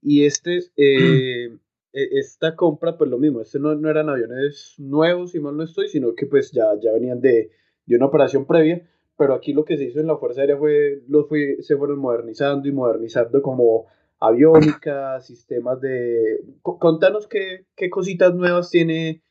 [0.00, 1.56] Y este, eh,
[1.92, 5.62] e, esta compra, pues lo mismo, este no, no, eran aviones nuevos, si mal no
[5.62, 7.50] estoy, sino que pues ya, ya venían de,
[7.86, 11.02] de una operación previa, pero aquí lo que se hizo en la Fuerza Aérea fue,
[11.06, 13.86] los fue, se fueron modernizando y modernizando como
[14.18, 16.44] aviónica, sistemas de...
[16.62, 19.22] Contanos qué, qué cositas nuevas tiene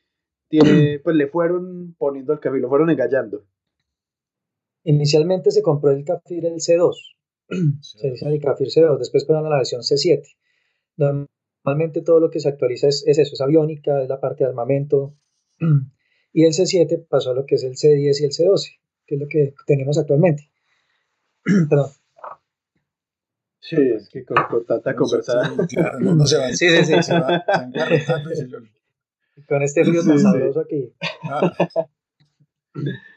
[0.52, 3.46] tiene, pues le fueron poniendo el café, lo fueron engallando.
[4.84, 6.94] Inicialmente se compró el Cafir el C2,
[7.80, 10.22] se dice el Cafir C2, después pasaron a la versión C7.
[10.98, 15.14] Normalmente todo lo que se actualiza es, eso, es aviónica, es la parte de armamento.
[16.34, 19.20] Y el C7 pasó a lo que es el C10 y el C12, que es
[19.20, 20.50] lo que tenemos actualmente.
[21.68, 21.90] Perdón.
[23.60, 25.68] Sí, es que con, tanta conversación.
[26.00, 27.02] no, se va, sí, sí, sí.
[27.02, 27.44] Se va,
[28.32, 28.46] se
[29.48, 30.92] con este río tan sabroso aquí.
[31.22, 31.52] Ah.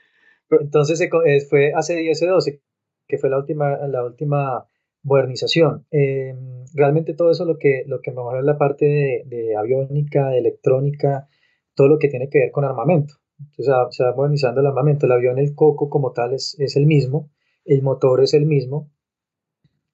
[0.49, 2.61] Entonces eh, fue hace 10 12
[3.07, 4.65] que fue la última, la última
[5.03, 5.85] modernización.
[5.91, 10.39] Em, realmente todo eso lo que, lo que mejora es la parte de, aviónica, de
[10.39, 11.27] electrónica,
[11.75, 13.15] todo lo que tiene que ver con armamento.
[13.39, 15.05] Entonces se va modernizando el armamento.
[15.05, 17.29] El avión, el coco como tal es, es el mismo,
[17.65, 18.89] el motor es el mismo.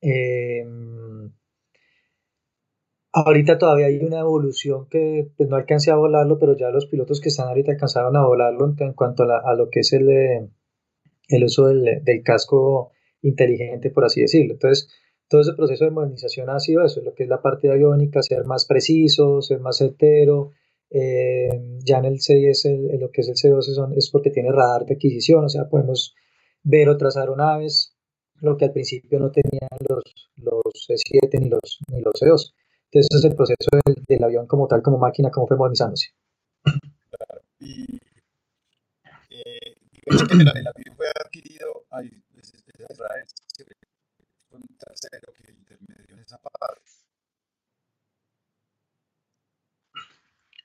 [0.01, 0.65] Eh,
[3.13, 7.19] Ahorita todavía hay una evolución que pues, no alcancé a volarlo, pero ya los pilotos
[7.19, 10.49] que están ahorita alcanzaron a volarlo en, cuanto a, lo que es el, eh,
[11.27, 14.53] el uso del, casco inteligente, por así decirlo.
[14.53, 14.89] Entonces,
[15.27, 18.45] todo ese proceso de modernización ha sido eso, lo que es la parte aviónica, ser
[18.45, 20.51] más preciso, ser más certero.
[20.89, 24.85] Eh, ya en el C10, lo que es el C12 son, es porque tiene radar
[24.85, 26.15] de adquisición, o sea, podemos
[26.63, 27.95] ver otras aeronaves,
[28.39, 30.03] lo que al principio no tenían los,
[30.35, 32.53] los C7 ni los, ni los C2.
[32.93, 36.09] Entonces, ese es el proceso del, del, avión como tal, como máquina, como fue modernizándose.
[36.61, 37.41] Claro.
[37.59, 37.99] Y
[39.29, 42.57] eh, digamos que el, el, avión fue adquirido ahí, desde
[42.89, 43.25] Israel,
[44.49, 46.81] con un tercero que intermedió en esa parte.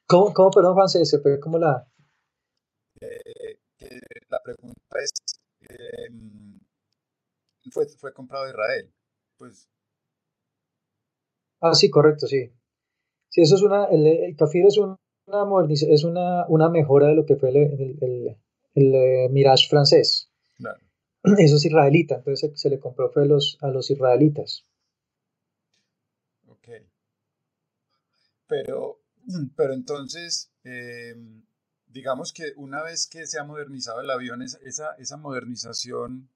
[0.09, 0.89] ¿Cómo, cómo perdón, Juan?
[0.89, 1.87] Se, fue como la...
[3.01, 3.61] Eh,
[4.29, 5.12] la pregunta es,
[5.69, 6.09] eh,
[7.71, 8.95] fue, fue comprado de Israel.
[9.37, 9.69] Pues
[11.61, 12.51] Ah, sí, correcto, sí.
[13.29, 14.97] Sí, eso es una, el, el Cafir es una,
[15.71, 18.37] es una, una mejora de lo que fue el, el,
[18.75, 20.31] el eh, Mirage francés.
[20.57, 20.81] Claro.
[21.38, 24.64] Eso es israelita, entonces se, se, le compró fue a los, a los israelitas.
[26.49, 26.69] Ok.
[28.47, 29.01] Pero,
[29.57, 31.16] pero entonces, eh,
[31.87, 36.29] digamos que una vez que se ha modernizado el avión, esa, esa modernización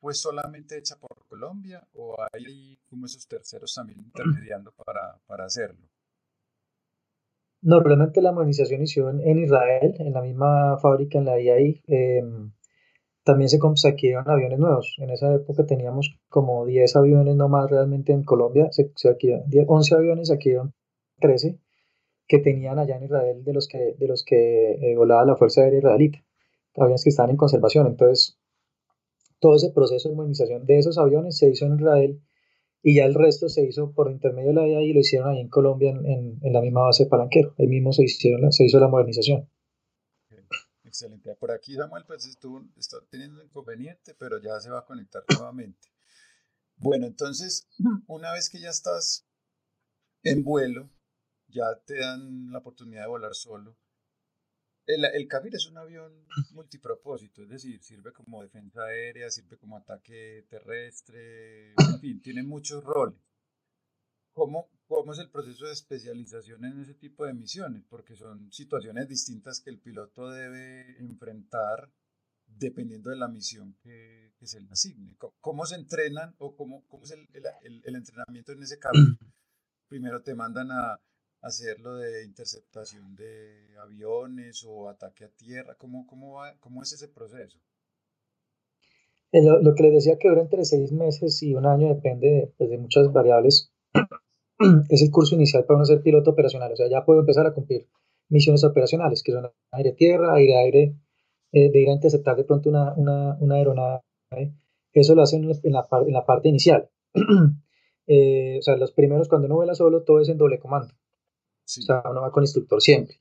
[0.00, 5.88] fue solamente hecha por Colombia o hay como esos terceros también intermediando para, para hacerlo?
[7.60, 11.82] No, realmente la modernización inició en, Israel, en la misma fábrica, en la IAI.
[11.88, 12.52] Em,
[13.24, 13.58] también se,
[13.88, 14.94] adquirieron aviones nuevos.
[14.98, 18.68] En esa época teníamos como 10 aviones nomás realmente en Colombia.
[18.70, 19.16] Se, se
[19.66, 20.72] 11 aviones, se adquirieron
[21.20, 21.58] 13
[22.28, 25.62] que tenían allá en Israel de los que, de los que eh, volaba la Fuerza
[25.62, 26.24] Aérea Israelita.
[26.76, 27.86] Aviones que estaban en conservación.
[27.86, 28.38] Entonces,
[29.40, 32.22] todo ese proceso de modernización de esos aviones se hizo en Israel
[32.82, 35.40] y ya el resto se hizo por intermedio de la IA y lo hicieron ahí
[35.40, 37.54] en Colombia en, en, la misma base de Palanquero.
[37.58, 39.48] Ahí mismo se, hicieron se hizo la modernización.
[40.84, 41.34] Excelente.
[41.36, 45.22] Por aquí Samuel pues estuvo, está teniendo un inconveniente, pero ya se va a conectar
[45.30, 45.88] nuevamente.
[46.76, 47.68] Bueno, entonces,
[48.06, 49.26] una vez que ya estás
[50.22, 50.88] en vuelo,
[51.48, 53.76] ya te dan la oportunidad de volar solo.
[54.88, 60.46] El, el es un avión multipropósito, es decir, sirve como defensa aérea, sirve como ataque
[60.48, 63.20] terrestre, en fin, tiene muchos roles.
[64.32, 67.84] ¿Cómo, ¿Cómo es el proceso de especialización en ese tipo de misiones?
[67.86, 71.92] Porque son situaciones distintas que el piloto debe enfrentar
[72.46, 75.18] dependiendo de la misión que, que se le asigne.
[75.18, 78.94] ¿Cómo, se entrenan o cómo, cómo es el, el, el entrenamiento en ese caso?
[79.88, 80.98] Primero te mandan a,
[81.40, 85.74] hacerlo de interceptación de aviones o ataque a tierra?
[85.76, 87.58] ¿Cómo, cómo, va, cómo es ese proceso?
[89.32, 92.28] Eh, lo, lo, que les decía que dura entre seis meses y un año depende
[92.28, 93.72] de, pues, de muchas variables.
[94.88, 97.54] es el curso inicial para uno ser piloto operacional, o sea, ya puedo empezar a
[97.54, 97.88] cumplir
[98.28, 100.96] misiones operacionales, que son aire-tierra, aire-aire,
[101.52, 104.02] eh, de ir a interceptar de pronto una, una, una aeronave,
[104.92, 106.88] eso lo hacen en la, en la parte inicial.
[108.10, 110.94] Eh, o sea, los primeros cuando uno vuela solo, todo es en doble comando.
[111.76, 113.16] O sea, uno va con instructor siempre.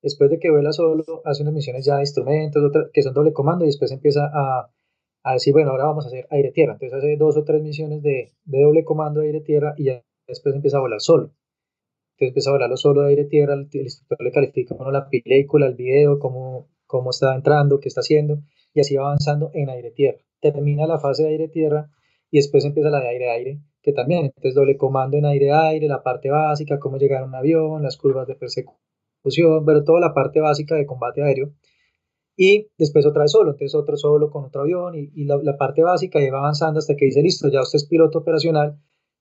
[0.00, 3.32] Después de que vuela solo, hace unas misiones ya de instrumentos, otras, que son doble
[3.32, 4.70] comando, y después empieza a,
[5.22, 6.72] a decir, bueno, ahora vamos a hacer aire-tierra.
[6.72, 10.78] Entonces hace dos o tres misiones de, de doble comando aire-tierra y ya después empieza
[10.78, 11.32] a volar solo.
[12.12, 16.18] Entonces empieza a volarlo solo aire-tierra, el, instructor le califica uno la película, el video,
[16.18, 18.42] cómo, cómo está entrando, qué está haciendo,
[18.74, 20.18] y así va avanzando en aire-tierra.
[20.40, 21.90] Termina la fase de aire-tierra
[22.30, 26.30] y después empieza la de aire-aire, que también, entonces doble comando en aire-aire, la parte
[26.30, 30.76] básica, cómo llegar a un avión, las curvas de persecución, pero toda la parte básica
[30.76, 31.52] de combate aéreo.
[32.36, 35.82] Y después otra vez solo, entonces otro solo con otro avión y, la, la, parte
[35.82, 38.78] básica y va avanzando hasta que dice, listo, ya usted es piloto operacional,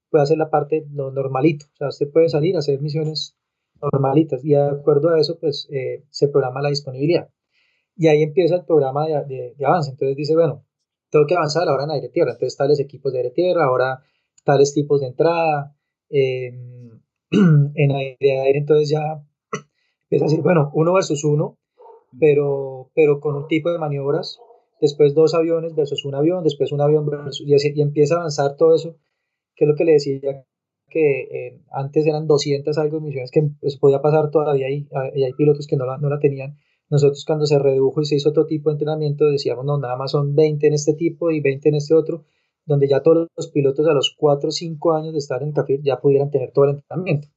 [0.10, 3.36] puede hacer la parte lo normalito, o sea, usted puede salir a hacer misiones
[3.82, 7.30] normalitas y de acuerdo a eso, pues eh, se programa la disponibilidad.
[7.96, 10.66] Y ahí empieza el programa de, de, avance, entonces dice, bueno,
[11.10, 14.02] tengo que avanzar ahora en aire-tierra, entonces tales equipos de aire-tierra, ahora
[14.44, 15.76] tales tipos de entrada,
[16.10, 17.00] em,
[17.32, 19.22] en aire-aire, entonces ya a
[20.10, 21.58] decir, bueno, uno versus uno,
[22.20, 24.40] pero, pero con un tipo de maniobras,
[24.82, 28.18] después dos aviones versus un avión, después un avión versus, y, así, y empieza a
[28.20, 28.98] avanzar todo eso,
[29.56, 30.46] que es lo que le decía
[30.90, 35.24] que eh, antes eran 200 algo de misiones que pues, podía pasar todavía y, y
[35.24, 36.58] hay pilotos que no la, no la tenían.
[36.90, 40.12] Nosotros cuando se redujo y se hizo otro tipo de entrenamiento decíamos, no, nada más
[40.12, 42.26] son 20 en este tipo y 20 en este otro,
[42.66, 45.82] donde ya todos los pilotos a los 4 o 5 años de estar en CAFIR
[45.84, 47.28] ya pudieran tener todo el entrenamiento.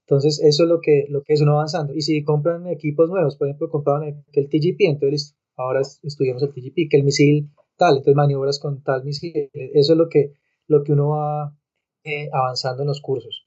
[0.00, 1.94] Entonces, eso es lo que, lo que es uno avanzando.
[1.94, 6.90] Y si compran equipos nuevos, por ejemplo, compraban el TGP, entonces ahora estudiamos el TGP,
[6.90, 9.50] que el misil tal, entonces maniobras con tal misil.
[9.52, 10.32] Eso es lo que,
[10.66, 11.56] lo que uno va
[12.04, 13.46] eh, avanzando en los cursos.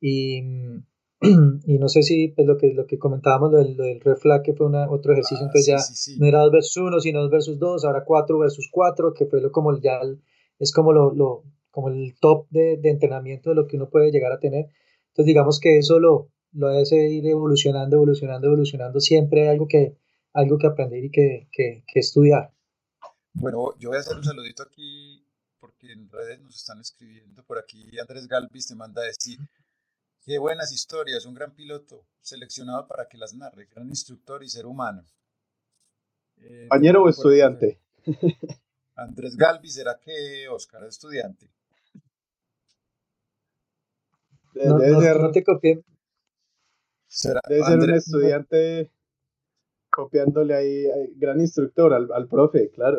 [0.00, 0.42] Y,
[1.66, 4.42] y no sé si pues, lo, que, lo que comentábamos, lo del, del red flag,
[4.42, 7.30] que fue una, otro ejercicio, ah, entonces ya no era 2 versus 1, sino 2
[7.30, 10.00] versus 2, ahora 4 versus 4, que fue lo, como ya
[10.58, 14.10] es como, lo, lo, como el top de, de entrenamiento de lo que uno puede
[14.10, 14.68] llegar a tener
[15.16, 19.00] entonces digamos que eso lo, lo hace ir evolucionando, evolucionando, evolucionando.
[19.00, 19.96] Siempre hay algo que,
[20.34, 22.52] algo que aprender y que, que, que estudiar.
[23.32, 25.26] Bueno, yo voy a hacer un saludito aquí
[25.58, 27.42] porque en redes nos están escribiendo.
[27.44, 29.38] Por aquí Andrés Galvis te manda a decir,
[30.26, 34.66] qué buenas historias, un gran piloto seleccionado para que las narre, gran instructor y ser
[34.66, 35.04] humano.
[36.38, 37.80] Eh, ¿Compañero o estudiante?
[38.96, 41.48] Andrés Galvis, ¿será que Oscar es estudiante?
[44.52, 44.68] Debe,
[47.06, 48.90] ser, debe ser un estudiante
[49.90, 50.84] copiándole ahí,
[51.16, 52.98] gran instructor al, al profe, claro.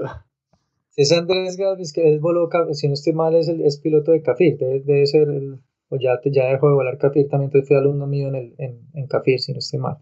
[0.95, 4.21] Es Andrés Galvis, que es voló, si no estoy mal, es, el, es piloto de
[4.21, 7.77] CAFIR, debe, debe ser el, o ya, ya dejó de volar CAFIR, también entonces fui
[7.77, 9.97] alumno mío en, el, en, en CAFIR, si no estoy mal.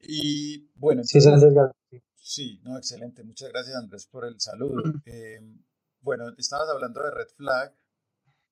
[0.00, 1.54] Y bueno, sí, es Andrés.
[2.16, 4.82] Sí, no, excelente, muchas gracias Andrés por el saludo.
[5.06, 5.40] Eh,
[6.00, 7.74] bueno, estabas hablando de Red Flag,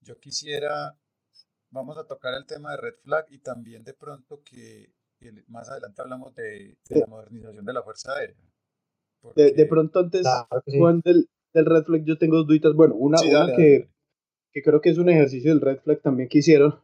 [0.01, 0.96] yo quisiera
[1.72, 4.92] vamos a tocar el tema de Red Flag y también de pronto que,
[5.48, 8.37] más adelante hablamos de, la modernización de la Fuerza Aérea.
[9.35, 10.27] De, pronto antes,
[10.79, 12.75] Juan, del, del, Red Flag yo tengo dos duditas.
[12.75, 13.18] Bueno, una,
[13.57, 13.88] que,
[14.53, 16.75] que, creo que es un ejercicio del Red Flag también que hicieron,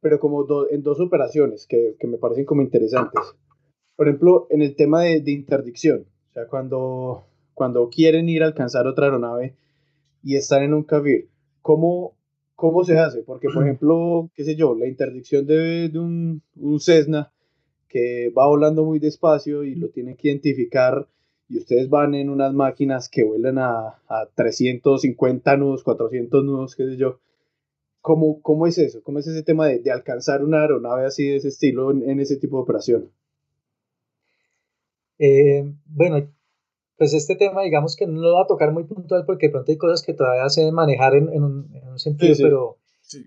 [0.00, 3.22] pero como en dos operaciones que, que, me parecen como interesantes.
[3.96, 8.46] Por ejemplo, en el tema de, de interdicción, o sea, cuando, cuando quieren ir a
[8.46, 9.54] alcanzar otra aeronave
[10.22, 11.28] y están en un CAVIR,
[11.62, 12.18] ¿cómo
[12.58, 13.22] ¿Cómo se hace?
[13.22, 17.30] Porque, por ejemplo, qué sé yo, la interdicción de, de un, un, Cessna
[17.86, 21.06] que va volando muy despacio y lo tienen que identificar
[21.48, 26.84] y ustedes van en unas máquinas que vuelan a, a 350 nudos, 400 nudos, qué
[26.84, 27.20] sé yo.
[28.00, 29.02] ¿Cómo, cómo es eso?
[29.02, 32.20] ¿Cómo es ese tema de, de alcanzar una aeronave así de ese estilo en, en
[32.20, 33.10] ese tipo de operación?
[35.18, 36.28] Eh, bueno,
[36.96, 39.70] pues este tema, digamos que no lo va a tocar muy puntual porque de pronto
[39.72, 42.76] hay cosas que todavía se deben manejar en, en, un, en un, sentido, pero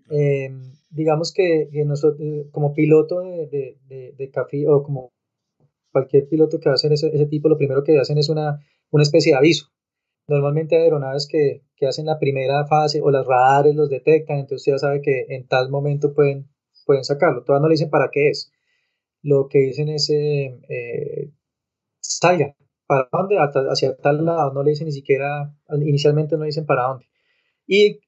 [0.09, 0.51] eh,
[0.89, 5.11] digamos que, nosotros, eh, como piloto de, de, de, café o como
[5.91, 9.33] cualquier piloto que va ese, ese, tipo, lo primero que hacen es una, una especie
[9.33, 9.67] de aviso.
[10.27, 14.73] Normalmente hay aeronaves que, que, hacen la primera fase o las radares los detectan, entonces
[14.73, 16.49] ya sabe que en tal momento pueden,
[16.85, 17.43] pueden sacarlo.
[17.43, 18.51] Todavía no le dicen para qué es.
[19.21, 21.31] Lo que dicen es eh, eh
[22.01, 22.55] salga,
[22.87, 26.83] para dónde, hacia tal lado, no le dicen ni siquiera, inicialmente no le dicen para
[26.83, 27.05] dónde.
[27.65, 28.01] Y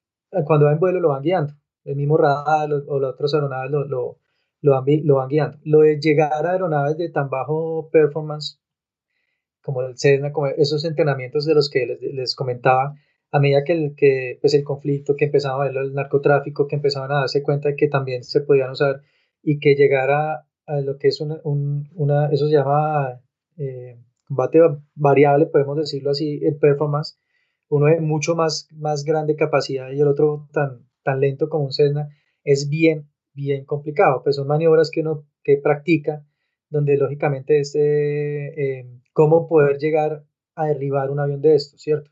[0.44, 1.54] cuando va en vuelo lo van guiando,
[1.84, 4.18] el mismo radar o las otras aeronaves lo,
[4.64, 5.58] lo, van, lo van guiando.
[5.64, 8.58] Lo de llegar a aeronaves de tan bajo performance,
[9.62, 12.94] como el Cessna, como esos entrenamientos de los que les, les comentaba,
[13.30, 16.76] a medida que el, que, pues el conflicto, que empezaba a ver el narcotráfico, que
[16.76, 19.02] empezaban a darse cuenta de que también se podían usar
[19.42, 23.20] y que llegara a lo que es una, un, una eso se llama...
[23.58, 24.58] Eh, combate
[24.94, 27.18] variable, podemos decirlo así, en performance,
[27.68, 31.72] uno de mucho más, más grande capacidad y el otro tan, tan lento como un
[31.72, 32.08] Cessna,
[32.42, 34.22] es bien, bien complicado.
[34.22, 36.24] Pues son maniobras que uno que practica,
[36.70, 40.24] donde lógicamente es eh, eh, cómo poder llegar
[40.54, 42.10] a derribar un avión de estos, ¿cierto?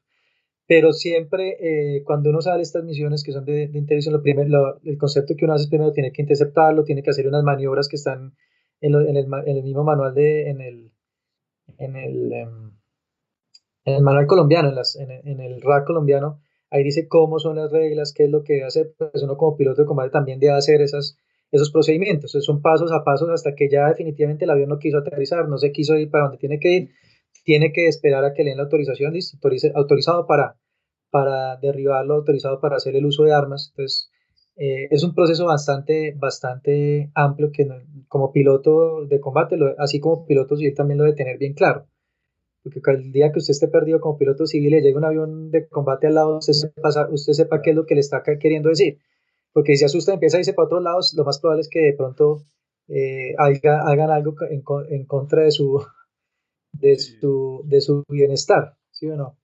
[0.67, 4.99] Pero siempre eh, cuando uno sale estas misiones que son de, de lo primero, el
[4.99, 7.97] concepto que uno hace es primero tiene que interceptarlo, tiene que hacer unas maniobras que
[7.97, 8.35] están
[8.81, 10.93] en, en, el, en mismo manual de, en el,
[11.79, 12.73] en el, em,
[13.85, 16.41] en manual colombiano, en, en, en el RAC colombiano,
[16.73, 19.83] ahí dice cómo son las reglas, qué es lo que hace, pues uno como piloto
[19.83, 21.19] de combate también debe hacer esas,
[21.53, 22.31] esos procedimientos.
[22.31, 25.59] Entonces son pasos a pasos hasta que ya definitivamente el avión no quiso aterrizar, no
[25.59, 26.91] se quiso ir para donde tiene que ir,
[27.45, 29.39] tiene que esperar a que le den la autorización, listo,
[29.75, 30.57] autorizado para,
[31.11, 33.69] para derribarlo, autorizado para hacer el uso de armas.
[33.71, 34.11] Entonces
[34.57, 37.69] eh, es un proceso bastante, bastante amplio que
[38.09, 41.87] como piloto de combate, así como piloto civil también lo debe tener bien claro.
[42.63, 45.69] Porque el día que usted esté perdido como piloto civil y llega un avión de
[45.69, 48.99] combate al lado, usted sepa, usted sepa qué es lo que le está queriendo decir.
[49.53, 51.69] Porque si se asusta y empieza a irse para otros lados, lo más probable es
[51.69, 52.45] que de pronto
[52.89, 55.85] eh, hagan algo en, en, contra de su,
[56.73, 59.39] de su, de su bienestar, ¿sí o no?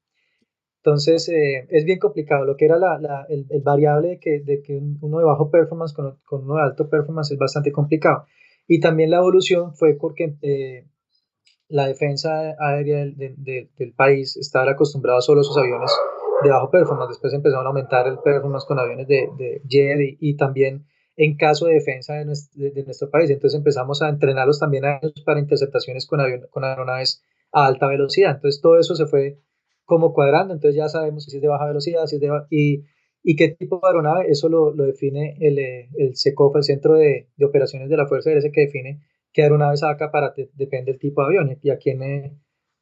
[0.78, 2.44] Entonces, eh, es bien complicado.
[2.44, 5.50] Lo que era la, la, el, el, variable de que, de que uno de bajo
[5.50, 8.24] performance con, con, uno de alto performance es bastante complicado.
[8.66, 10.86] Y también la evolución fue porque eh,
[11.68, 15.92] la defensa aérea del, del, del, país estaba acostumbrada solo a sus aviones
[16.42, 17.10] de bajo performance.
[17.10, 21.66] Después empezaron a aumentar el performance con aviones de, de jet y, también en caso
[21.66, 23.28] de defensa de nuestro, país.
[23.30, 27.86] Entonces empezamos a entrenarlos también a ellos para interceptaciones con, avión, con aeronaves a alta
[27.86, 28.36] velocidad.
[28.36, 29.38] Entonces todo eso se fue
[29.84, 32.84] como cuadrando, entonces ya sabemos si es de baja velocidad, si es de y,
[33.22, 36.94] y qué tipo de aeronave, eso lo, lo define el, eh, el SECOF, el Centro
[36.94, 39.00] de, de, Operaciones de la Fuerza Aérea, que define
[39.38, 42.36] qué aeronave saca para, depende del tipo de avión y a quién, eh,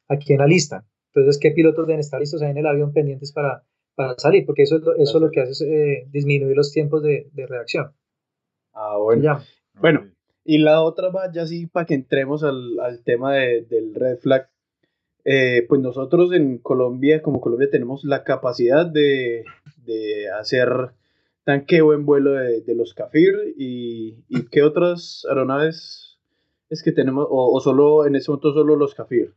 [0.07, 0.87] a quién alista.
[1.13, 4.79] Entonces, qué pilotos deben estar listos en el avión pendientes para, para salir, porque eso,
[4.97, 7.91] eso lo que hace es eh, disminuir los tiempos de, de, reacción.
[8.73, 9.21] Ah, bueno.
[9.21, 9.43] Ya.
[9.79, 10.09] Bueno,
[10.43, 14.17] y la otra va ya sí para que entremos al, al tema de, del red
[14.17, 14.49] flag.
[15.25, 19.45] Eh, pues nosotros en Colombia, como Colombia, tenemos la capacidad de,
[19.85, 20.69] de hacer
[21.43, 26.06] tanqueo en vuelo de, de los CAFIR y, y, qué otras aeronaves
[26.69, 29.33] es que tenemos, o, o, solo en ese momento solo los CAFIR.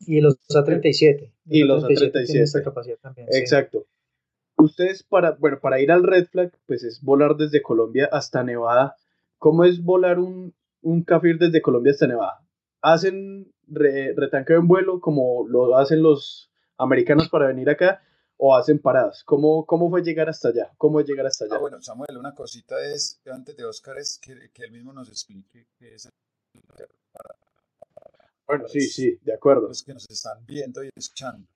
[0.00, 1.32] Y los A37.
[1.46, 2.62] Y los A37.
[2.62, 3.28] capacidad también.
[3.32, 3.80] Exacto.
[3.80, 3.86] Sí.
[4.56, 8.96] Ustedes para, bueno, para ir al Red Flag, pues es volar desde Colombia hasta Nevada.
[9.38, 12.40] ¿Cómo es volar un, un CAFIR desde Colombia hasta Nevada?
[12.80, 18.02] ¿Hacen re, retanqueo en vuelo como lo hacen los americanos para venir acá
[18.36, 19.22] o hacen paradas?
[19.24, 20.72] ¿Cómo, cómo fue llegar hasta allá?
[20.76, 21.56] ¿Cómo es llegar hasta allá?
[21.56, 25.08] Ah, bueno, Samuel, una cosita es, antes de Oscar, es que, que él mismo nos
[25.08, 26.12] explique qué es el
[26.66, 27.36] para, para,
[28.46, 29.68] Bueno, sí, sí, de acuerdo.
[29.68, 31.46] Los que nos están viendo y escuchando.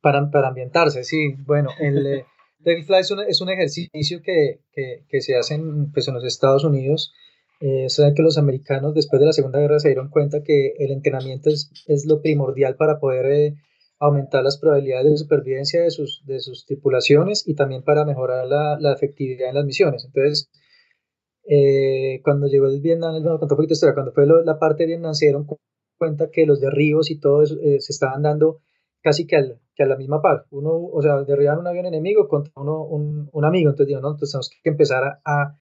[0.00, 1.34] Para, para ambientarse, sí.
[1.38, 2.26] Bueno, el eh,
[2.86, 6.24] Fly es un, es un ejercicio que, que, que, se hace en, pues, en los
[6.24, 7.14] Estados Unidos
[7.60, 10.90] eh, saben que los americanos después de la Segunda Guerra se dieron cuenta que el
[10.90, 13.54] entrenamiento es, es lo primordial para poder eh,
[14.06, 18.78] aumentar las probabilidades de supervivencia de sus, de sus tripulaciones y también para mejorar la,
[18.78, 20.04] la efectividad en las misiones.
[20.04, 20.50] Entonces,
[21.48, 24.88] eh, cuando llegó el Vietnam, bueno, contó un poquito historia, cuando fue la parte de
[24.88, 25.46] Vietnam se dieron
[25.98, 28.60] cuenta que los derribos y todo eso eh, se estaban dando
[29.02, 30.46] casi que, al, que, a la misma par.
[30.50, 33.70] Uno, o sea, derribaron un avión enemigo contra uno, un, un amigo.
[33.70, 35.58] Entonces, digo, no, entonces tenemos que empezar a, a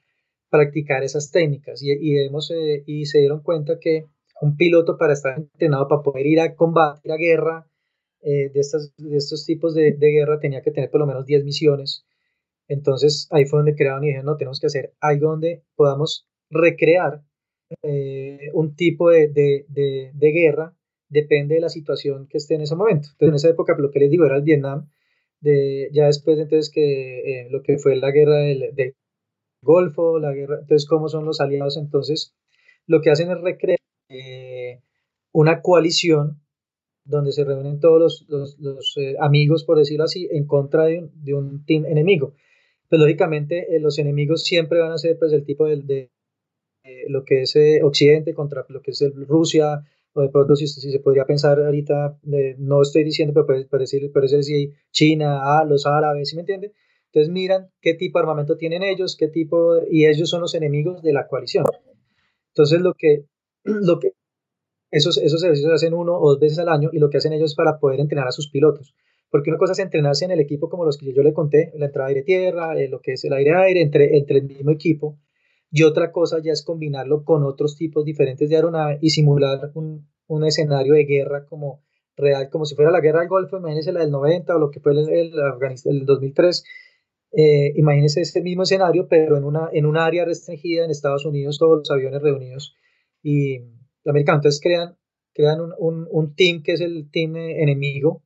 [0.49, 4.05] practicar esas técnicas y, y, hemos, eh, y se dieron cuenta que
[4.41, 7.67] un piloto para estar entrenado, para poder ir a combate, a guerra,
[8.23, 11.25] eh, de, estas, de estos tipos de, de, guerra tenía que tener por lo menos
[11.25, 12.05] 10 misiones.
[12.69, 17.21] Entonces ahí fue donde crearon y dijeron, no, tenemos que hacer algo donde podamos recrear
[17.81, 20.73] eh, un tipo de, de, de, guerra,
[21.09, 23.09] depende de la situación que esté en ese momento.
[23.11, 24.89] Entonces en esa época lo que les digo era el Vietnam,
[25.41, 28.95] de, ya después entonces que eh, lo que fue la guerra del,
[29.61, 32.35] Golfo, la guerra, entonces cómo son los aliados, entonces
[32.85, 33.79] lo que hacen es recrear
[35.31, 36.42] una coalición
[37.05, 41.11] donde se reúnen todos los, los, eh, amigos, por decirlo así, en contra de un,
[41.23, 42.33] de un team enemigo.
[42.89, 46.11] Pues lógicamente eh, los enemigos siempre van a ser pues el tipo de, de
[46.83, 49.83] eh, lo que es Occidente contra lo que es Rusia,
[50.13, 52.19] o de pronto si, si, se podría pensar ahorita,
[52.59, 56.71] no estoy diciendo, pero puede, puede decir, puede China, ah, los árabes, ¿sí me entiende?
[57.13, 61.03] Entonces miran qué tipo de armamento tienen ellos, qué tipo, y ellos son los enemigos
[61.03, 61.63] de la coalición.
[62.49, 63.25] Entonces lo que,
[63.63, 64.13] lo que
[64.93, 67.33] esos, esos ejercicios se hacen uno o dos veces al año y lo que hacen
[67.33, 68.95] ellos es para poder entrenar a sus pilotos.
[69.31, 71.87] Porque una cosa es entrenarse en el equipo como los que yo le conté, la
[71.87, 75.17] entrada aire-tierra, eh, lo que es el aire-aire, entre, entre el mismo equipo.
[75.71, 80.07] y otra cosa ya es combinarlo con otros tipos diferentes de aeronave y simular un,
[80.27, 81.81] un escenario de guerra como
[82.15, 84.79] real, como si fuera la guerra del Golfo, imagínense la del 90 o lo que
[84.79, 85.33] fue el, el,
[85.85, 86.63] el 2003,
[87.35, 91.57] eh, imagínense este mismo escenario, pero en, una, en un área restringida en Estados Unidos,
[91.57, 92.77] todos los aviones reunidos
[93.23, 93.61] y
[94.05, 94.39] americanos.
[94.39, 94.97] Entonces crean,
[95.33, 98.23] crean un, un, un team que es el team enemigo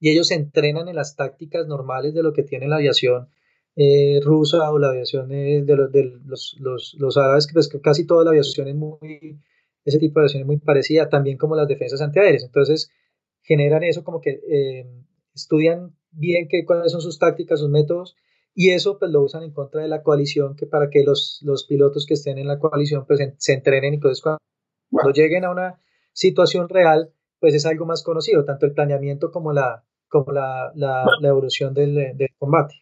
[0.00, 3.28] y ellos se entrenan en las tácticas normales de lo que tiene la aviación
[3.80, 8.06] eh, rusa o la aviación de, los, de los, los, los, árabes, que pues, casi
[8.06, 9.38] toda la aviación es muy,
[9.84, 12.42] ese tipo de aviación es muy parecida, también como las defensas antiaéreas.
[12.42, 12.90] Entonces,
[13.42, 14.86] generan eso como que eh,
[15.32, 18.16] estudian bien qué, cuáles son sus tácticas, sus métodos,
[18.52, 21.64] y eso pues lo usan en contra de la coalición, que para que los, los
[21.64, 24.38] pilotos que estén en la coalición pues se entrenen y entonces cuando,
[24.90, 25.80] cuando lleguen a una
[26.12, 31.04] situación real, pues es algo más conocido, tanto el planeamiento como la, como la, la,
[31.20, 32.74] la evolución del, del combate.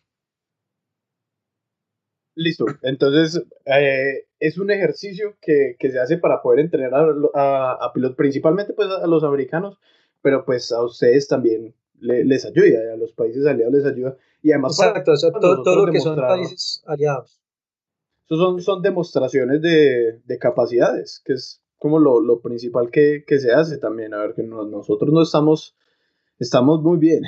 [2.35, 6.93] Listo, entonces eh, es un ejercicio que, que, se hace para poder entrenar
[7.35, 9.79] a, a, pilotos, principalmente pues a los americanos,
[10.21, 14.17] pero pues a ustedes también les ayuda, a los países aliados les ayuda.
[14.43, 17.41] Y además, Exacto, todo, todo, lo que son países aliados.
[18.29, 23.53] Son, son demostraciones de, de capacidades, que es como lo, lo principal que, que, se
[23.53, 24.15] hace también.
[24.15, 25.77] A ver, que no, nosotros no estamos,
[26.39, 27.23] estamos muy bien.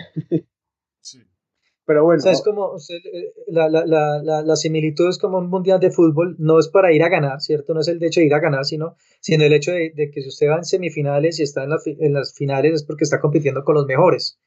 [1.88, 2.18] Pero bueno.
[2.18, 5.90] O sea, es como eh, la, la, la, la, similitud es como un mundial de
[5.90, 7.72] fútbol, no es para ir a ganar, ¿cierto?
[7.72, 10.20] No es el hecho de ir a ganar, sino, sino el hecho de, de que
[10.20, 13.64] si usted va en semifinales y está en, en, las finales es porque está compitiendo
[13.64, 14.38] con los mejores,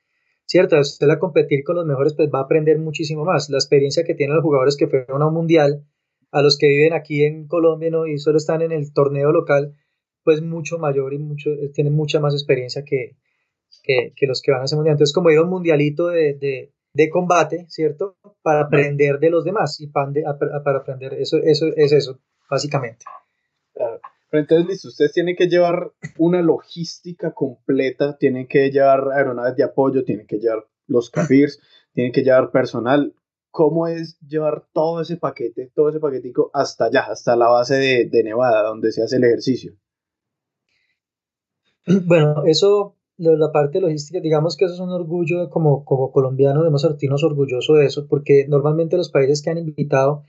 [0.46, 0.80] ¿cierto?
[0.80, 3.50] Usted a competir con los mejores, pues va a aprender muchísimo más.
[3.50, 5.84] La experiencia que tienen los jugadores que fueron a un mundial,
[6.32, 8.06] a los que viven aquí en Colombia ¿no?
[8.06, 9.74] y solo están en el torneo local,
[10.24, 13.18] pues mucho mayor y mucho, tienen mucha más experiencia que,
[13.84, 14.94] que, que los que van a ese mundial.
[14.94, 18.18] Entonces, como ir a un mundialito de, de de combate, ¿cierto?
[18.42, 20.12] Para aprender de los demás y para,
[20.64, 22.20] para aprender, eso, eso es eso,
[22.50, 23.06] básicamente.
[23.74, 24.00] Claro.
[24.30, 29.64] Pero entonces, listo, ustedes tienen que llevar una logística completa, tienen que llevar aeronaves de
[29.64, 31.60] apoyo, tienen que llevar los cafirs,
[31.94, 33.14] tienen que llevar personal.
[33.52, 38.06] ¿Cómo es llevar todo ese paquete, todo ese paquetico hasta allá, hasta la base de,
[38.10, 39.74] de Nevada, donde se hace el ejercicio?
[42.06, 46.82] Bueno, eso la parte logística, digamos que eso es un orgullo como, como colombiano, debemos
[46.82, 50.24] sentirnos orgullosos de eso, porque normalmente los países que han invitado,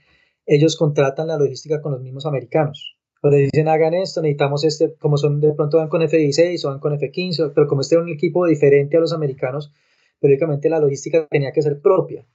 [0.45, 2.97] ellos contratan la logística con los mismos americanos.
[3.21, 6.69] O le dicen, hagan esto, necesitamos este, como son de pronto van con F-16 o
[6.69, 9.71] van con F-15, pero como este era un equipo diferente a los americanos,
[10.19, 12.25] periódicamente la logística tenía que ser propia.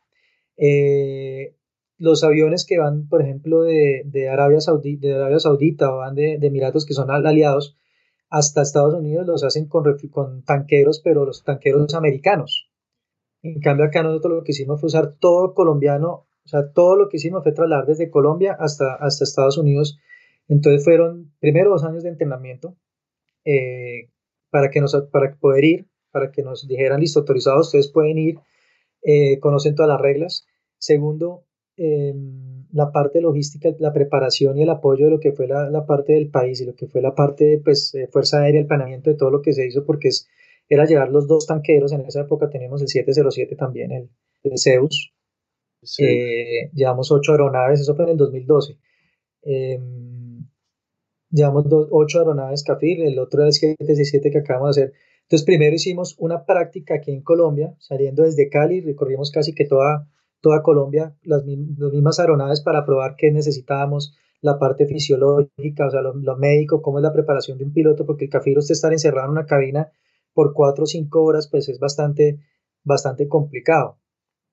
[0.56, 1.54] Eh,
[1.98, 6.14] los aviones que van, por ejemplo, de, de, Arabia, Saudita, de Arabia Saudita o van
[6.14, 7.76] de, de Emiratos que son aliados,
[8.31, 12.70] hasta Estados Unidos los hacen con, con tanqueros, pero los tanqueros americanos.
[13.43, 17.09] En cambio, acá nosotros lo que hicimos fue usar todo colombiano, o sea, todo lo
[17.09, 19.99] que hicimos fue trasladar desde Colombia hasta, hasta Estados Unidos.
[20.49, 22.76] Entonces fueron primero dos años de entrenamiento
[23.45, 24.11] eh,
[24.51, 28.39] para, que nos, para poder ir, para que nos dijeran, listo, autorizados, ustedes pueden ir,
[29.03, 30.47] eh, conocen todas las reglas.
[30.79, 31.45] Segundo,
[31.76, 32.14] eh,
[32.72, 36.12] la parte logística, la preparación y el apoyo de lo que fue la, la parte
[36.12, 39.16] del país y lo que fue la parte pues, de Fuerza Aérea, el planeamiento de
[39.16, 40.28] todo lo que se hizo, porque es,
[40.68, 44.10] era llevar los dos tanqueros, en esa época teníamos el 707 también, el,
[44.42, 45.12] el Zeus,
[45.98, 48.76] eh, llevamos ocho aeronaves, eso fue en el 2012.
[49.42, 49.78] Eh,
[51.30, 54.94] llevamos dos, ocho aeronaves CAFIR, el otro era el 717 que acabamos de hacer.
[55.22, 60.08] Entonces, primero hicimos una práctica aquí en Colombia, saliendo desde Cali, recorrimos casi que toda
[60.41, 66.36] toda Colombia las, mismas aeronaves para probar qué necesitábamos, la parte fisiológica, o sea, lo,
[66.36, 69.32] médico, cómo es la preparación de un piloto, porque el cafiro usted estar encerrado en
[69.32, 69.91] una cabina
[70.32, 72.39] por cuatro o cinco horas, pues es bastante,
[72.84, 73.99] bastante complicado.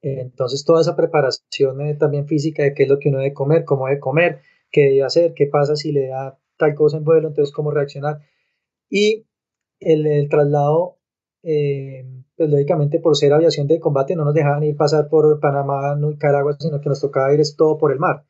[0.02, 3.66] Entonces, toda esa preparación eh, también física de qué es lo que uno debe comer,
[3.66, 4.40] cómo debe comer,
[4.72, 8.20] qué debe hacer, qué pasa si le da tal cosa en vuelo, entonces cómo reaccionar.
[8.90, 9.26] Y
[9.80, 10.98] el, el traslado
[11.48, 12.04] eh,
[12.36, 16.58] pues lógicamente por ser aviación de combate no nos dejaban ir pasar por Panamá, Nicaragua,
[16.60, 18.26] sino que nos tocaba ir todo por el mar.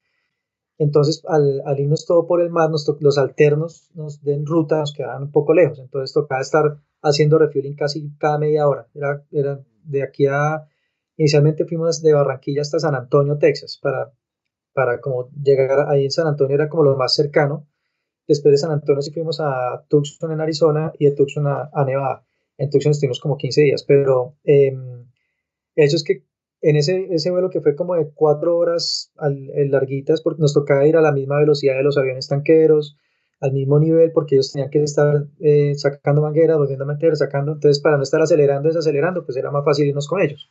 [0.78, 4.94] Entonces, al, al irnos todo por el mar, nos los alternos nos den ruta, nos
[4.94, 5.80] quedaban un poco lejos.
[5.80, 8.88] Entonces, tocaba estar haciendo refueling casi cada media hora.
[8.94, 10.68] Era, era de aquí a.
[11.18, 14.12] Inicialmente fuimos de Barranquilla hasta San Antonio, Texas, para,
[14.74, 17.68] para como llegar ahí en San Antonio, era como lo más cercano.
[18.28, 21.86] Después de San Antonio, sí fuimos a Tucson en Arizona y de Tucson a, a
[21.86, 22.26] Nevada.
[22.58, 24.74] En Tucson estuvimos como 15 días, pero eh,
[25.76, 26.24] eso es que
[26.62, 30.88] en ese, ese vuelo que fue como de cuatro horas al, larguitas, porque nos tocaba
[30.88, 32.98] ir a la misma velocidad de los aviones tanqueros,
[33.42, 37.52] al mismo nivel, porque ellos tenían que estar eh, sacando mangueras, volviendo a meter, sacando,
[37.54, 40.50] entonces para no estar acelerando, desacelerando, pues era más fácil irnos con ellos.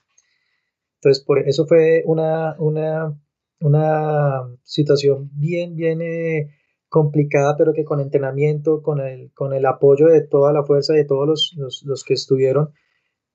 [0.96, 3.18] Entonces, por eso fue una, una
[3.64, 6.50] una situación bien, bien eh,
[6.94, 11.04] complicada, pero que con entrenamiento, con el, con el apoyo de toda la fuerza, de
[11.04, 11.26] todos
[11.56, 12.70] los, los, que estuvieron,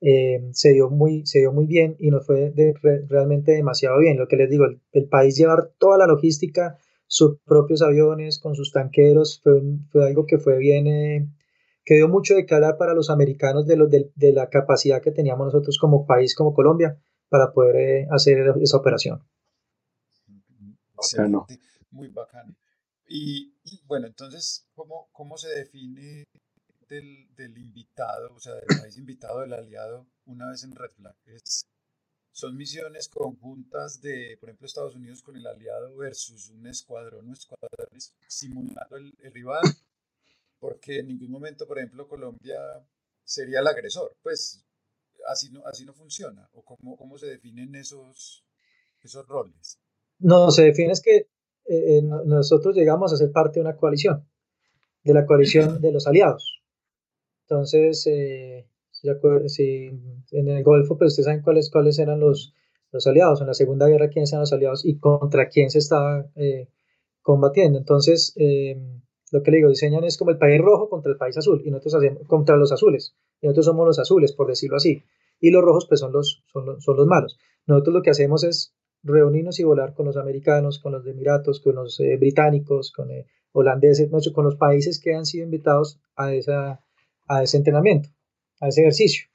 [0.00, 2.54] eh, se, dio muy, se dio muy bien y nos fue
[3.06, 4.16] realmente demasiado bien.
[4.16, 8.72] Lo que les digo, el, país llevar toda la logística, sus propios aviones, con sus
[8.72, 9.60] tanqueros, fue,
[9.92, 11.28] fue algo que fue bien, eh,
[11.84, 15.10] que dio mucho de cara para los americanos de, lo, de, de, la capacidad que
[15.10, 16.96] teníamos nosotros como país, como Colombia,
[17.28, 19.20] para poder eh, hacer esa operación.
[21.90, 22.54] Muy bacano.
[23.12, 23.52] Y,
[23.86, 26.22] bueno, entonces, ¿cómo, cómo se define
[26.88, 31.16] del, del, invitado, o sea, del país invitado, del aliado, una vez en Red Flag?
[31.26, 31.66] Es,
[32.30, 37.32] son misiones conjuntas de, por ejemplo, Estados Unidos con el aliado versus un escuadrón o
[37.32, 39.64] escuadrones simulando el, el rival,
[40.60, 42.60] porque en ningún momento, por ejemplo, Colombia
[43.24, 44.16] sería el agresor.
[44.22, 44.64] Pues
[45.26, 46.48] así no, así no funciona.
[46.52, 48.44] ¿O cómo, cómo se definen esos,
[49.00, 49.80] esos roles?
[50.20, 51.28] No, se define es que
[51.70, 54.26] eh, eh, nosotros llegamos a ser parte de una coalición,
[55.04, 56.64] de la coalición de los aliados.
[57.42, 59.88] Entonces, eh, si,
[60.32, 62.54] en el Golfo, pues ustedes saben cuáles, cuáles eran los,
[62.90, 63.40] los aliados.
[63.40, 66.26] En la Segunda Guerra, quiénes eran los aliados y contra quién se estaba
[67.22, 67.78] combatiendo.
[67.78, 68.34] Entonces,
[69.30, 71.70] lo que le digo, diseñan es como el país rojo contra el país azul y
[71.70, 73.14] nosotros hacemos contra los azules.
[73.40, 75.04] Y nosotros somos los azules, por decirlo así.
[75.38, 77.38] Y los rojos, pues son los, son los, son los malos.
[77.66, 81.76] Nosotros lo que hacemos es reunirnos y volar con los americanos, con los Emiratos, con
[81.76, 86.84] los eh, británicos, con eh, holandeses, con los países que han sido invitados a, esa,
[87.26, 88.10] a ese entrenamiento,
[88.60, 89.26] a ese ejercicio.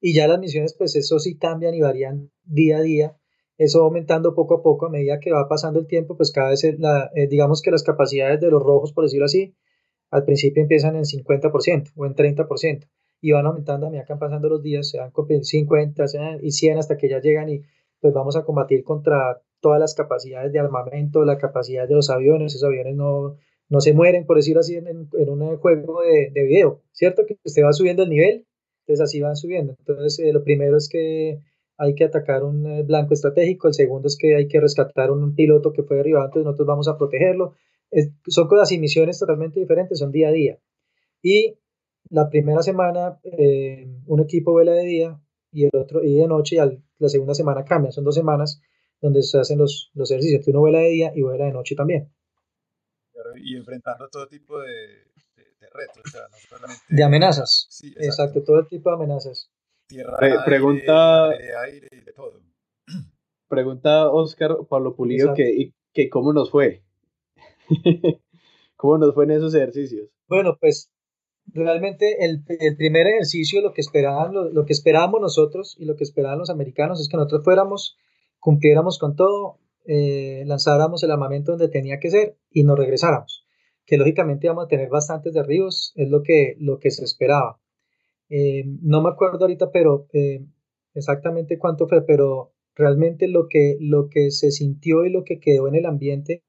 [0.00, 3.16] Y ya las misiones, pues eso sí cambian y varían día a día.
[3.58, 6.62] Eso aumentando poco a poco a medida que va pasando el tiempo, pues cada vez,
[6.78, 9.54] la, eh, digamos que las capacidades de los rojos, por decirlo así,
[10.10, 12.88] al principio empiezan en 50% o en 30%
[13.20, 16.04] y van aumentando a medida que van pasando los días, se van con 50
[16.42, 17.62] y 100 hasta que ya llegan y
[18.00, 22.54] pues vamos a combatir contra todas las capacidades de armamento, la capacidad de los aviones,
[22.54, 23.36] esos aviones no,
[23.68, 27.24] no se mueren, por decirlo así, en, en un juego de, de, video, ¿cierto?
[27.26, 28.46] Que usted va subiendo el nivel,
[28.80, 29.74] entonces así van subiendo.
[29.78, 31.40] Entonces, eh, lo primero es que
[31.78, 35.34] hay que atacar un eh, blanco estratégico, el segundo es que hay que rescatar un,
[35.34, 37.54] piloto que fue derribado, entonces nosotros vamos a protegerlo.
[38.26, 40.58] son cosas y misiones totalmente diferentes, son día a día.
[41.22, 41.58] Y
[42.10, 45.20] la primera semana eh, un equipo vuela de día
[45.56, 48.60] y el otro y de noche y al la segunda semana cambia, son dos semanas
[49.00, 52.12] donde se hacen los, los ejercicios, uno vuela de día y vuela de noche también.
[53.36, 54.70] y enfrentando todo tipo de,
[55.36, 56.82] de, retos, o sea, no solamente...
[56.88, 58.42] De amenazas, sí, exacto.
[58.42, 59.50] todo tipo de amenazas.
[59.86, 62.40] Tierra, pregunta, aire, de todo.
[63.48, 66.82] Pregunta Oscar Pablo Pulido que, que cómo nos fue.
[68.76, 70.10] ¿Cómo nos fue en esos ejercicios?
[70.26, 70.90] Bueno, pues
[71.52, 76.04] realmente el, el, primer ejercicio, lo que, esperaban, lo, que esperábamos nosotros y lo que
[76.04, 77.96] esperaban los americanos es que nosotros fuéramos,
[78.38, 83.46] cumpliéramos con todo, eh, lanzáramos el armamento donde tenía que ser y nos regresáramos.
[83.84, 87.60] Que lógicamente íbamos a tener bastantes derribos, es lo que, lo que se esperaba.
[88.28, 90.44] Eh, no me acuerdo ahorita, pero eh,
[90.94, 95.68] exactamente cuánto fue, pero realmente lo que, lo que se sintió y lo que quedó
[95.68, 96.42] en el ambiente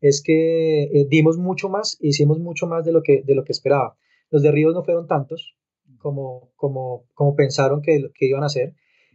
[0.00, 3.52] es que eh, dimos mucho más, hicimos mucho más de lo que, de lo que
[3.52, 3.96] esperaba.
[4.30, 5.56] Los derribos no fueron tantos
[5.98, 8.74] como, como, como pensaron que, que iban a ser,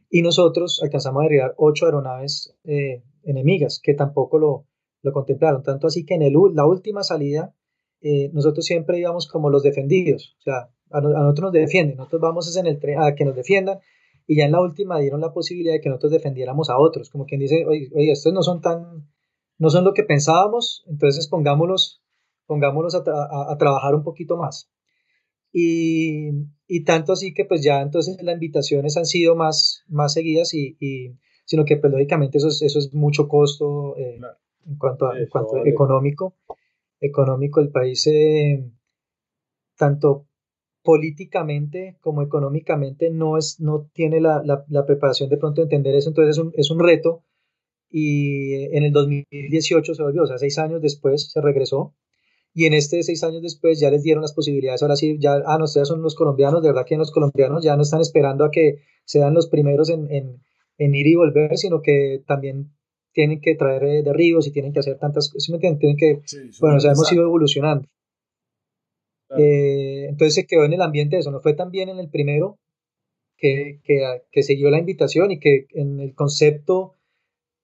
[0.09, 4.65] y nosotros alcanzamos a derribar ocho aeronaves eh, enemigas que tampoco lo,
[5.01, 5.63] lo, contemplaron.
[5.63, 7.55] Tanto así que en el, la última salida,
[8.01, 12.55] eh, nosotros siempre íbamos como los defendidos, o sea, a, nosotros nos defienden, nosotros vamos
[12.55, 13.79] en el tren a que nos defiendan,
[14.27, 17.25] y ya en la última dieron la posibilidad de que nosotros defendiéramos a otros, como
[17.25, 19.07] quien dice, oye, oye estos no son tan
[19.58, 22.01] no son lo que pensábamos, entonces pongámoslos,
[22.45, 24.70] pongámoslos a, trabajar un poquito más.
[25.51, 26.32] Y,
[26.68, 30.76] y, tanto así que pues ya entonces las invitaciones han sido más, más seguidas y,
[30.82, 34.20] y sino que pues lógicamente eso es, eso es mucho costo eh,
[34.66, 36.36] en cuanto a, en cuanto económico.
[36.99, 38.70] Económico, el país eh,
[39.78, 40.28] tanto
[40.84, 45.95] políticamente como económicamente no, es, no tiene la, la, la, preparación de pronto de entender
[45.95, 47.24] eso, entonces es un, es un reto
[47.97, 51.95] y en el 2018 se volvió, o sea, seis años después se regresó.
[52.53, 55.57] Y en este seis años después ya les dieron las posibilidades, ahora sí, ya, ah,
[55.57, 58.51] no, ustedes son los colombianos, de verdad que los colombianos ya no están esperando a
[58.51, 60.41] que sean los primeros en, en,
[60.77, 62.73] en ir y volver, sino que también
[63.13, 66.19] tienen que traer eh, derribos y tienen que hacer tantas cosas, me Tienen que,
[66.59, 67.87] bueno, o sea, hemos ido evolucionando.
[69.37, 72.09] Eh, entonces se quedó en el ambiente de eso, no fue tan bien en el
[72.09, 72.59] primero
[73.37, 76.95] que, que, que siguió la invitación y que en el concepto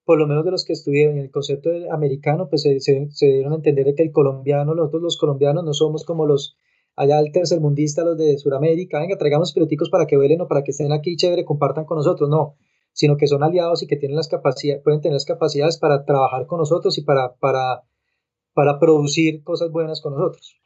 [0.04, 3.52] por lo menos de los que estuvieron en el concepto americano, pues se, se, dieron
[3.52, 6.56] a entender que el colombiano, nosotros los colombianos no somos como los
[6.96, 10.72] allá el tercermundista, los de Sudamérica, venga, traigamos piloticos para que vuelen o para que
[10.72, 12.56] estén aquí chévere, compartan con nosotros, no.
[12.92, 16.46] sino que son aliados y que tienen las capacidades, pueden tener las capacidades para trabajar
[16.46, 17.82] con nosotros y para, para,
[18.52, 20.58] para producir cosas buenas con nosotros.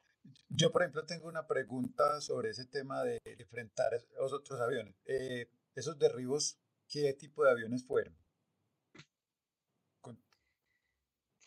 [0.49, 4.95] Yo, por ejemplo, tengo una pregunta sobre ese tema de enfrentar a los otros aviones.
[5.05, 6.59] Eh, esos derribos,
[6.89, 8.15] ¿qué tipo de aviones fueron?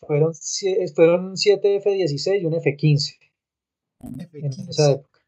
[0.06, 0.32] Fueron,
[0.94, 3.18] fueron 7 F-16 y un F-15.
[4.00, 4.62] Un F-15.
[4.62, 5.20] En esa época.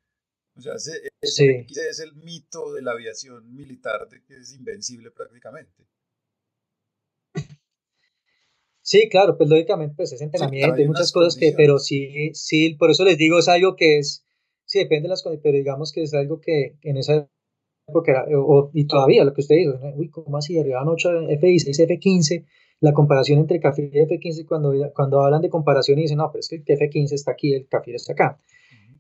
[0.56, 5.10] O sea, ese, ese es el mito de la aviación militar de que es invencible
[5.10, 5.86] prácticamente.
[8.82, 12.90] Sí, claro, pues lógicamente pues es entrenamiento, hay muchas cosas que, pero sí, sí, por
[12.90, 14.26] eso les digo, es algo que es,
[14.64, 17.30] sí, depende de las cosas, pero digamos que es algo que en esa
[17.86, 20.58] época, o, y todavía lo que usted dice, uy, ¿cómo así?
[20.58, 22.44] Arribaban 8 F16, F15,
[22.82, 26.40] la comparación entre Cafir y F15, cuando, cuando hablan de comparación y dicen, no, pero
[26.40, 28.40] es que el F15 está aquí, el Cafir está acá.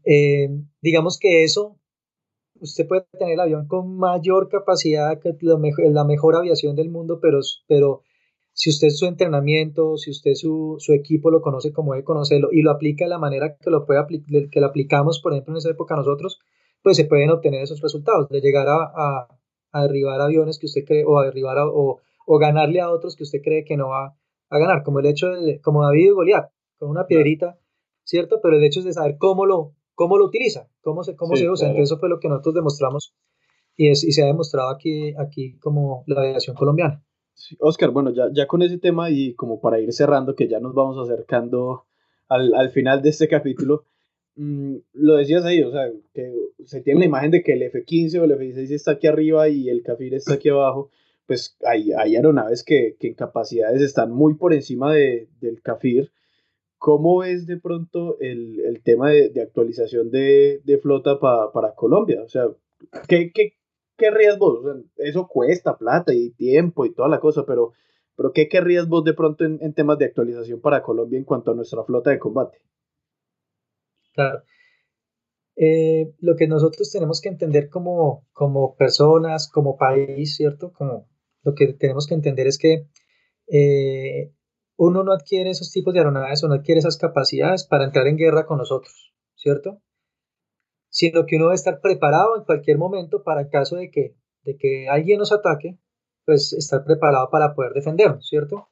[0.04, 0.48] Eh,
[0.80, 1.80] digamos que eso,
[2.60, 6.90] usted puede tener el avión con mayor capacidad, que la, mejor, la mejor aviación del
[6.90, 8.02] mundo, pero, pero
[8.52, 12.62] si usted su entrenamiento, si usted su, su, equipo lo conoce como debe conocerlo y
[12.62, 15.70] lo aplica de la manera que lo, puede que lo aplicamos, por ejemplo, en esa
[15.70, 16.38] época nosotros,
[16.82, 19.38] pues se pueden obtener esos resultados, de llegar a, a,
[19.72, 22.00] a derribar aviones que usted cree, o a derribar o,
[22.32, 24.16] o, ganarle a otros que usted cree que no va
[24.50, 27.58] a ganar, como el hecho de, como David y Goliat, con una piedrita,
[28.04, 28.40] ¿cierto?
[28.42, 31.48] Pero el hecho es de saber cómo lo, cómo lo utiliza, cómo se, cómo se
[31.48, 31.68] usa.
[31.68, 33.14] Entonces eso fue lo que nosotros demostramos
[33.76, 37.02] y, es, y se ha demostrado aquí, aquí como la aviación colombiana.
[37.58, 40.74] Oscar, bueno, ya, ya con ese tema y como para ir cerrando, que ya nos
[40.74, 41.86] vamos acercando
[42.28, 43.84] al, al final de este capítulo,
[44.36, 46.32] mm, lo decías ahí, o sea, que
[46.64, 49.68] se tiene la imagen de que el F-15 o el F-16 está aquí arriba y
[49.68, 50.90] el Cafir está aquí abajo,
[51.26, 56.12] pues hay, hay aeronaves que, que, en capacidades están muy por encima de, del Cafir.
[56.78, 61.74] ¿Cómo ves de pronto el, el tema de, de, actualización de, de flota pa, para
[61.74, 62.22] Colombia?
[62.22, 62.48] O sea,
[63.08, 63.54] ¿qué, qué,
[63.96, 64.64] querrías vos?
[64.96, 67.72] eso cuesta plata y tiempo y toda la cosa, pero,
[68.16, 71.54] pero ¿qué querrías vos de pronto en, temas de actualización para Colombia en cuanto a
[71.54, 72.58] nuestra flota de combate?
[74.12, 74.42] Claro.
[75.54, 80.72] Eh, lo que nosotros tenemos que entender como, como personas, como país, ¿cierto?
[80.72, 81.11] Como
[81.42, 82.86] lo que tenemos que entender es que
[83.48, 84.32] eh,
[84.76, 88.16] uno no adquiere esos tipos de aeronaves o no adquiere esas capacidades para entrar en
[88.16, 89.80] guerra con nosotros, ¿cierto?
[90.92, 94.58] sino que uno debe estar preparado en cualquier momento para el caso de que, de
[94.58, 95.78] que alguien nos ataque,
[96.26, 98.68] pues estar preparado para poder defendernos, ¿cierto?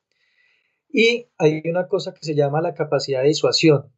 [0.91, 3.91] Y hay una cosa que se llama la capacidad de disuasión,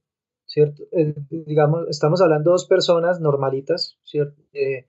[0.47, 0.85] ¿cierto?
[0.93, 4.41] Eh, digamos, estamos hablando de dos personas normalitas, ¿cierto?
[4.53, 4.87] Eh,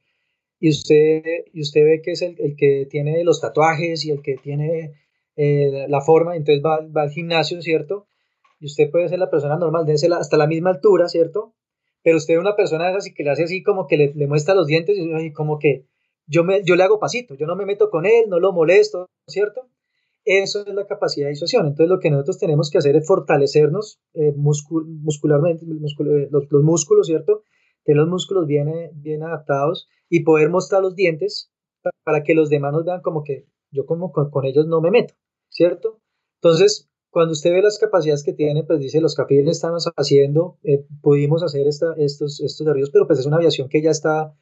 [0.64, 4.22] y, usted, y usted ve que es el, el, que tiene los tatuajes y el
[4.22, 4.93] que tiene
[5.36, 8.07] eh, la forma, entonces va, va, al gimnasio, ¿cierto?
[8.59, 11.53] Y usted puede ser la persona normal, debe ser hasta la misma altura, ¿cierto?
[12.03, 14.53] pero usted es una persona así que le hace así como que le, le muestra
[14.53, 15.86] los dientes y como que
[16.28, 19.09] yo, me, yo le hago pasito, yo no me meto con él, no lo molesto,
[19.28, 19.68] ¿cierto?
[20.26, 21.68] Eso es la capacidad de disuasión.
[21.68, 27.43] Entonces lo que nosotros tenemos que hacer es fortalecernos eh, muscularmente, eh, los, músculos, ¿cierto?
[27.84, 31.51] Tener los músculos bien, bien adaptados y poder mostrar los dientes
[32.03, 35.15] para que los demás nos vean como que yo como con, ellos no me meto,
[35.49, 35.99] ¿cierto?
[36.36, 40.86] Entonces, cuando usted ve las capacidades que tiene, pues dice, los capiles estamos haciendo, eh,
[41.01, 44.34] pudimos hacer esta, estos, estos derribos, pero pues es una aviación que ya está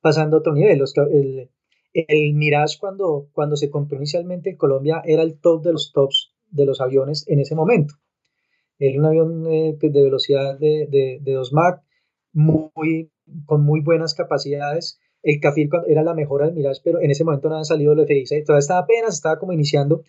[0.00, 0.78] pasando a otro nivel.
[0.78, 1.50] Los, el,
[1.92, 6.32] el, Mirage cuando, cuando se compró inicialmente en Colombia era el top de los tops
[6.50, 7.94] de los aviones en ese momento.
[8.78, 11.82] Era un avión eh, de velocidad de, de, de 2 Mach,
[12.32, 13.10] muy,
[13.46, 14.98] con muy buenas capacidades.
[15.22, 18.00] El Cafir era la mejora del Mirage, pero en ese momento no había salido el
[18.00, 20.02] F-16, todavía estaba apenas, estaba como iniciando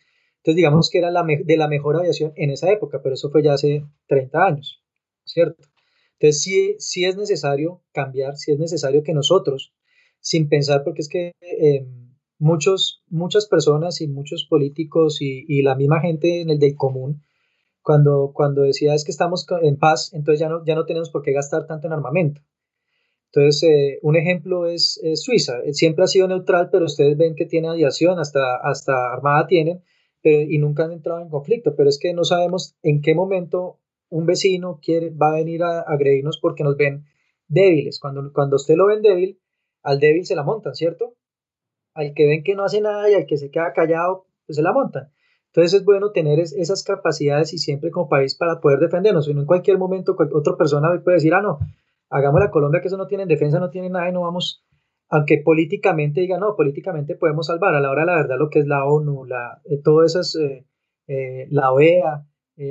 [0.43, 3.41] entonces, digamos que era la de la mejor aviación en esa época, pero eso fue
[3.41, 4.84] ya hace 30 años,
[5.24, 5.63] ¿cierto?
[6.19, 9.74] Entonces, sí, sí es necesario cambiar, sí es necesario que nosotros,
[10.19, 11.88] sin pensar, porque es que eh,
[12.39, 17.24] muchos, muchas personas y muchos políticos y, y, la misma gente en el del común,
[17.84, 21.21] cuando, cuando decía es que estamos en paz, entonces ya no, ya no tenemos por
[21.21, 22.41] qué gastar tanto en armamento.
[23.31, 25.53] Entonces, eh, un ejemplo es, es, Suiza.
[25.71, 29.84] Siempre ha sido neutral, pero ustedes ven que tiene aviación, hasta, hasta armada tienen,
[30.23, 33.79] y nunca han entrado en conflicto, pero es que no sabemos en qué momento
[34.09, 37.05] un vecino quiere, va a venir a agredirnos porque nos ven
[37.47, 37.99] débiles.
[37.99, 39.39] Cuando, cuando usted lo ven débil,
[39.81, 41.15] al débil se la montan, ¿cierto?
[41.93, 44.61] Al que ven que no hace nada y al que se queda callado, pues se
[44.61, 45.12] la montan.
[45.56, 49.28] Entonces es bueno tener esas capacidades y siempre como país para poder defendernos.
[49.28, 51.60] Y no en cualquier momento otra persona puede decir, ah, no,
[52.10, 54.64] hagamos la Colombia que eso no tiene defensa, no tiene nada y no vamos
[55.10, 58.58] aunque políticamente diga, no, políticamente podemos salvar, a la hora de la verdad lo que
[58.58, 60.66] es la ONU, la, eh, todas esas, eh,
[61.06, 62.26] eh, la OEA,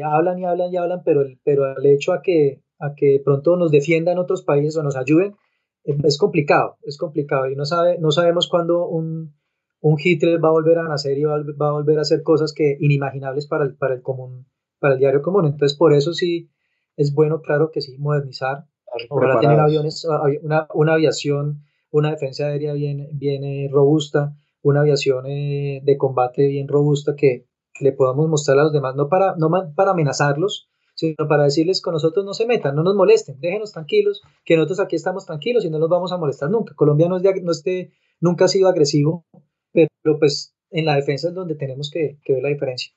[0.05, 3.57] hablan y hablan y hablan, pero el, pero el hecho a que, a que pronto
[3.57, 5.37] nos defiendan otros países o nos ayuden,
[5.85, 9.35] es complicado, es complicado y no, sabe, no sabemos cuándo un,
[9.83, 12.77] un Hitler va a volver a nacer y va a, volver a hacer cosas que
[12.81, 14.47] inimaginables para el, para el común,
[14.79, 15.45] para el diario común.
[15.45, 16.49] Entonces, por eso sí
[16.97, 18.65] es bueno, claro que sí, modernizar.
[19.11, 20.07] Ahora tener aviones,
[20.43, 26.47] una, una, aviación, una defensa aérea bien, bien eh, robusta, una aviación eh, de combate
[26.47, 27.47] bien robusta que
[27.81, 31.95] le podamos mostrar a los demás, no para, no para amenazarlos, sino para decirles con
[31.95, 35.71] nosotros no se metan, no nos molesten, déjenos tranquilos, que nosotros aquí estamos tranquilos y
[35.71, 36.75] no nos vamos a molestar nunca.
[36.75, 39.27] Colombia no, es no esté, nunca ha sido agresivo,
[39.73, 42.93] pero pues en la defensa es donde tenemos que, que ver la diferencia.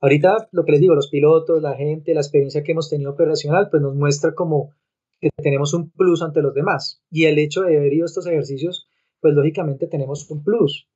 [0.00, 3.68] Ahorita lo que les digo, los pilotos, la gente, la experiencia que hemos tenido operacional,
[3.70, 4.74] pues nos muestra como
[5.20, 7.02] que tenemos un plus ante los demás.
[7.10, 8.86] Y el hecho de haber ido a estos ejercicios,
[9.20, 10.88] pues lógicamente tenemos un plus.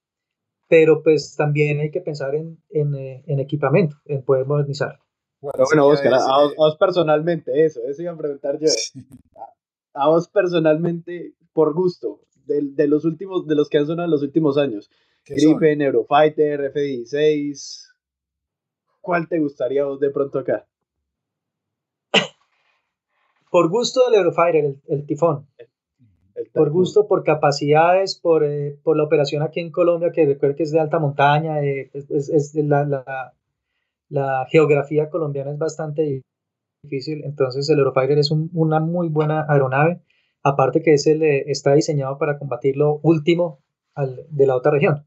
[0.68, 4.98] Pero pues también hay que pensar en, en, eh, en equipamiento, en poder modernizar.
[5.40, 8.68] Bueno, bueno Oscar, a, vos, personalmente, eso, eso iba a preguntar yo.
[9.94, 14.10] A, vos personalmente, por gusto, de, de, los últimos, de los que han sonado en
[14.10, 14.90] los últimos años.
[15.24, 17.86] Gripen, Eurofighter, F-16,
[19.00, 20.66] ¿cuál te gustaría vos de pronto acá?
[23.50, 25.46] Por gusto del Eurofighter, el, tifón.
[26.54, 30.62] por gusto, por capacidades, por, eh, por, la operación aquí en Colombia, que recuerde que
[30.62, 33.34] es de alta montaña, eh, es, la, la,
[34.08, 36.22] la, geografía colombiana es bastante
[36.82, 40.00] difícil, entonces el Eurofighter es una muy buena aeronave,
[40.48, 43.60] aparte que es el, está diseñado para combatir lo último
[44.30, 45.06] de la otra región.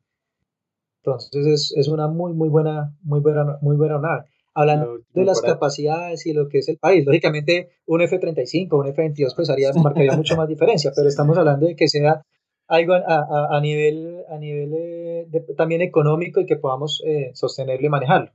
[1.03, 4.25] Entonces es, es, una muy, muy buena, muy buena, muy buena nave.
[4.53, 9.33] Hablando de las capacidades y lo que es el país, lógicamente un F-35, un F-22
[9.35, 12.25] pues haría, marcaría mucho más diferencia, pero estamos hablando de que sea
[12.67, 15.27] algo a, a, a nivel, a nivel eh,
[15.57, 18.31] también económico y que podamos eh, sostenerlo y manejarlo.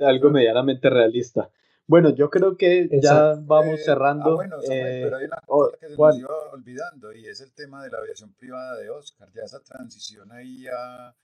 [0.00, 1.50] Algo medianamente realista.
[1.88, 4.32] Bueno, yo creo que ya vamos eh, cerrando.
[4.32, 7.82] Ah, bueno, pero hay una cosa que se nos iba olvidando y es el tema
[7.82, 9.28] de la aviación privada de Oscar.
[9.34, 11.16] Ya esa transición ahí a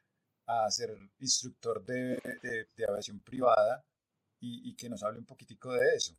[0.47, 0.91] a ser
[1.21, 2.19] instructor de,
[2.77, 3.85] de, aviación privada
[4.41, 6.15] y, que nos hable un poquitico de eso.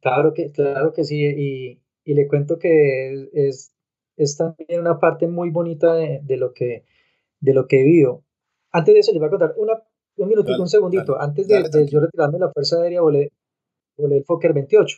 [0.00, 3.74] Claro que, claro que sí, y, y le cuento que es,
[4.16, 6.84] es, también una parte muy bonita de, de, lo que,
[7.40, 8.24] de lo que he vivido.
[8.72, 9.82] Antes de eso, les voy a contar una,
[10.16, 11.20] un minutito, un segundito.
[11.20, 13.32] Antes de, de, yo retirarme de la Fuerza Aérea, volé,
[13.96, 14.96] volé el Fokker 28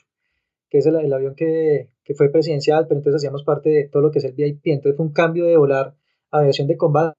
[0.69, 4.11] que es el, avión que, que, fue presidencial, pero entonces hacíamos parte de todo lo
[4.11, 4.67] que es el VIP.
[4.67, 5.95] Entonces fue un cambio de volar
[6.31, 7.17] aviación de combate,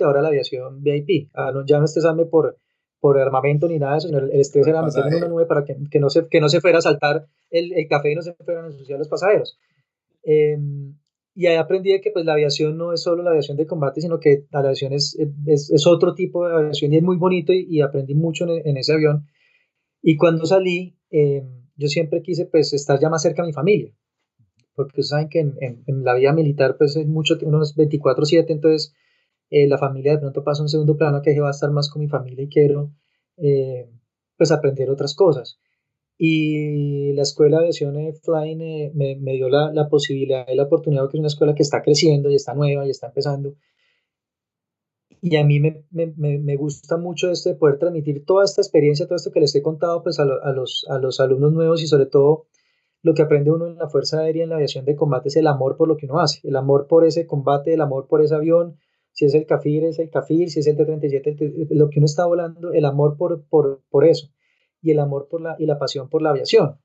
[0.00, 1.30] ahora la aviación VIP.
[1.34, 2.56] Ah, ya no estresarme por,
[3.00, 5.64] por armamento ni nada de eso, sino el, estrés era meterme en una nube para
[5.64, 8.22] que, que, no se, que no se fuera a saltar el, el café y no
[8.22, 9.58] se fueran a ensuciar los pasajeros.
[10.22, 10.94] Em,
[11.38, 14.18] y ahí aprendí que pues, la aviación no es solo la aviación de combate, sino
[14.18, 15.16] que la aviación es,
[15.46, 18.66] es, es otro tipo de aviación y es muy bonito y, y aprendí mucho en,
[18.66, 19.28] en, ese avión.
[20.02, 21.44] Y cuando salí, eh,
[21.76, 23.94] yo siempre quise pues estar ya más cerca de mi familia,
[24.74, 28.92] porque saben que en, en, la vida militar pues es mucho, unos 24/7, entonces
[29.48, 31.88] eh, la familia de pronto pasa a un segundo plano que va a estar más
[31.88, 32.90] con mi familia y quiero
[33.36, 33.88] eh,
[34.36, 35.60] pues aprender otras cosas.
[36.20, 37.94] Y la escuela de aviación
[38.24, 41.54] Flying eh, me, me, dio la, la, posibilidad y la oportunidad, que es una escuela
[41.54, 43.54] que está creciendo y está nueva y está empezando.
[45.20, 49.06] Y a mí me, me, me, gusta mucho esto de poder transmitir toda esta experiencia,
[49.06, 51.86] todo esto que les he contado pues a, a, los, a los alumnos nuevos y
[51.86, 52.46] sobre todo
[53.02, 55.46] lo que aprende uno en la Fuerza Aérea, en la aviación de combate, es el
[55.46, 58.34] amor por lo que uno hace, el amor por ese combate, el amor por ese
[58.34, 58.76] avión,
[59.12, 62.26] si es el CAFIR, es el CAFIR, si es el T-37, lo que uno está
[62.26, 64.30] volando, el amor por, por, por eso
[64.80, 66.80] y el amor por la, y la pasión por la aviación.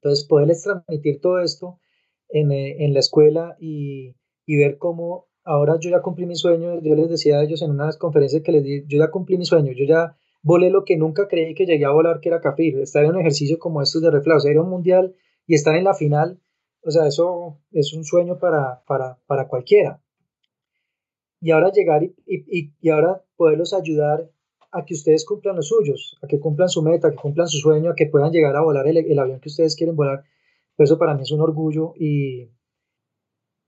[0.00, 1.80] Entonces, poderles transmitir todo esto
[2.28, 4.16] en, eh, en la escuela y,
[4.46, 7.70] y ver cómo ahora yo ya cumplí mi sueño, yo les decía a ellos en
[7.70, 10.96] unas conferencias que les di, yo ya cumplí mi sueño, yo ya volé lo que
[10.96, 14.02] nunca creí que llegué a volar, que era CAFIR, estar en un ejercicio como estos
[14.02, 15.14] de reflejo, era un mundial
[15.46, 16.40] y estar en la final,
[16.82, 20.00] o sea, eso es un sueño para, para, para cualquiera.
[21.40, 24.30] Y ahora llegar y, y, y, ahora poderlos ayudar
[24.74, 27.58] a que ustedes cumplan los suyos, a que cumplan su meta, a que cumplan su
[27.58, 30.24] sueño, a que puedan llegar a volar el, el avión que ustedes quieren volar.
[30.76, 32.50] Pues eso para mí es un orgullo y,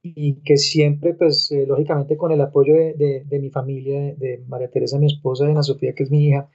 [0.03, 4.45] y que siempre, pues eh, lógicamente con el apoyo de, de, de mi familia, de,
[4.49, 6.51] María Teresa, mi esposa, de Ana Sofía, que es mi hija,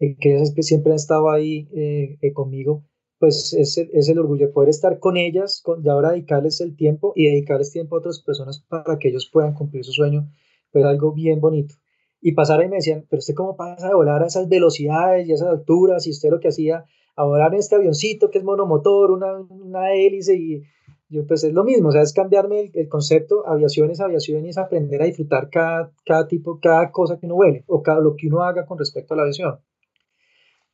[0.00, 2.84] eh, que ellas que siempre han estado ahí eh, conmigo,
[3.18, 6.74] pues es es el, orgullo de poder estar con ellas con, y ahora dedicarles el
[6.76, 10.30] tiempo y dedicarles tiempo a otras personas para que ellos puedan cumplir su sueño,
[10.72, 11.74] pues algo bien bonito.
[12.20, 15.32] Y pasar ahí me decían, pero usted cómo pasa de volar a esas velocidades y
[15.32, 16.84] esas alturas y usted lo que hacía,
[17.16, 20.62] a volar en este avioncito que es monomotor, una, una hélice y
[21.10, 24.50] yo pues es lo mismo, o sea, es cambiarme el, concepto, aviación es aviación y
[24.50, 28.14] es aprender a disfrutar cada, cada tipo, cada cosa que uno vuele o cada, lo
[28.14, 29.58] que uno haga con respecto a la aviación.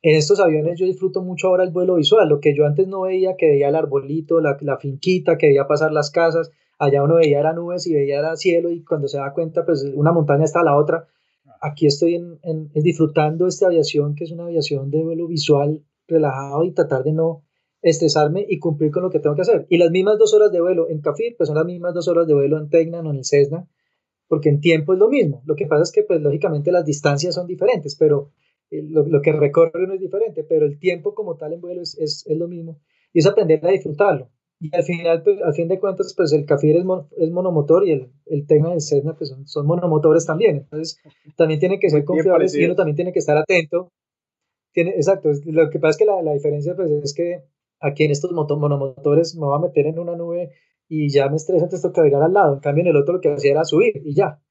[0.03, 3.01] En estos aviones yo disfruto mucho ahora el vuelo visual, lo que yo antes no
[3.01, 7.15] veía, que veía el arbolito, la, la finquita, que veía pasar las casas, allá uno
[7.15, 10.45] veía era nubes y veía era cielo y cuando se da cuenta, pues una montaña
[10.45, 11.07] está a la otra.
[11.61, 16.63] Aquí estoy en, en, disfrutando esta aviación, que es una aviación de vuelo visual relajado
[16.63, 17.43] y tratar de no
[17.81, 19.65] estresarme y cumplir con lo que tengo que hacer.
[19.69, 22.27] Y las mismas dos horas de vuelo en Cafir, pues son las mismas dos horas
[22.27, 23.67] de vuelo en Tecnan o en el Cessna,
[24.27, 25.41] porque en tiempo es lo mismo.
[25.45, 28.31] Lo que pasa es que, pues lógicamente las distancias son diferentes, pero
[28.71, 31.81] eh, lo, lo, que recorre no es diferente, pero el tiempo como tal en vuelo
[31.81, 32.79] es, es, es, lo mismo.
[33.13, 34.29] Y es aprender a disfrutarlo.
[34.59, 36.85] Y al final, pues, al fin de cuentas, pues el Cafir es,
[37.17, 40.57] es monomotor y el, el Tecna y el Cessna pues son, son, monomotores también.
[40.57, 40.99] Entonces,
[41.35, 43.91] también tienen que ser confiables y uno también tiene que estar atento.
[44.73, 47.43] Tiene, exacto, lo que pasa es que la, la diferencia pues es que
[47.79, 50.51] aquí en estos monomotores me voy a meter en una nube
[50.89, 52.55] y ya me estresa, entonces toca virar al lado.
[52.55, 54.41] En cambio, en el otro lo que hacía era subir y ya,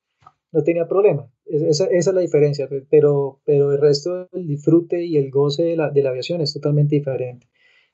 [0.53, 1.31] no tenía problema.
[1.47, 5.77] Esa, esa es la diferencia, pero, pero el resto del disfrute y el goce de
[5.77, 7.49] la, de la aviación es totalmente diferente.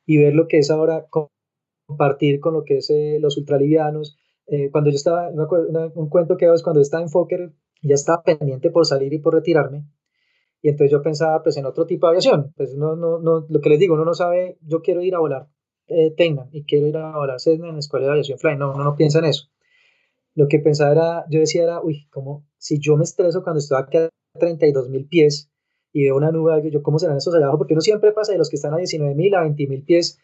[0.05, 1.07] Y ver lo que es ahora
[1.87, 4.17] compartir con lo que es eh, los ultralivianos.
[4.47, 5.31] Eh, cuando yo estaba,
[5.95, 7.53] un cuento que hago es cuando estaba en Fokker,
[7.83, 9.87] ya estaba pendiente por salir y por retirarme.
[10.63, 12.53] Y entonces yo pensaba pues en otro tipo de aviación.
[12.57, 15.19] Pues no, no, no, lo que les digo, uno no sabe, yo quiero ir a
[15.19, 15.49] volar
[15.89, 16.15] eh,
[16.53, 18.57] y quiero ir a volar Cessna en la escuela de aviación fly.
[18.57, 19.49] No, uno no piensa en eso.
[20.35, 23.79] Lo que pensaba era, yo decía era, uy, como si yo me estreso cuando estoy
[23.81, 24.09] aquí a
[24.39, 25.51] 32 mil pies
[25.93, 27.59] y veo una nube, yo, ¿cómo serán esos allá abajo?
[27.59, 30.19] Porque uno siempre pasa de los que están a 19 mil a 20 mil pies,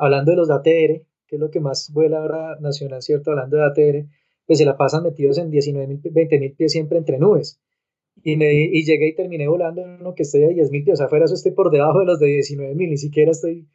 [0.00, 3.30] hablando de los ATR, que es lo que más vuela ahora nacional, ¿cierto?
[3.30, 4.06] Hablando de ATR,
[4.46, 7.60] pues se la pasan metidos en 19 mil, 20 mil pies siempre entre nubes.
[8.22, 10.94] Y, me, y llegué y terminé volando en uno que estoy a 10 mil pies,
[10.94, 13.68] o sea, afuera eso estoy por debajo de los de 19 mil, ni siquiera estoy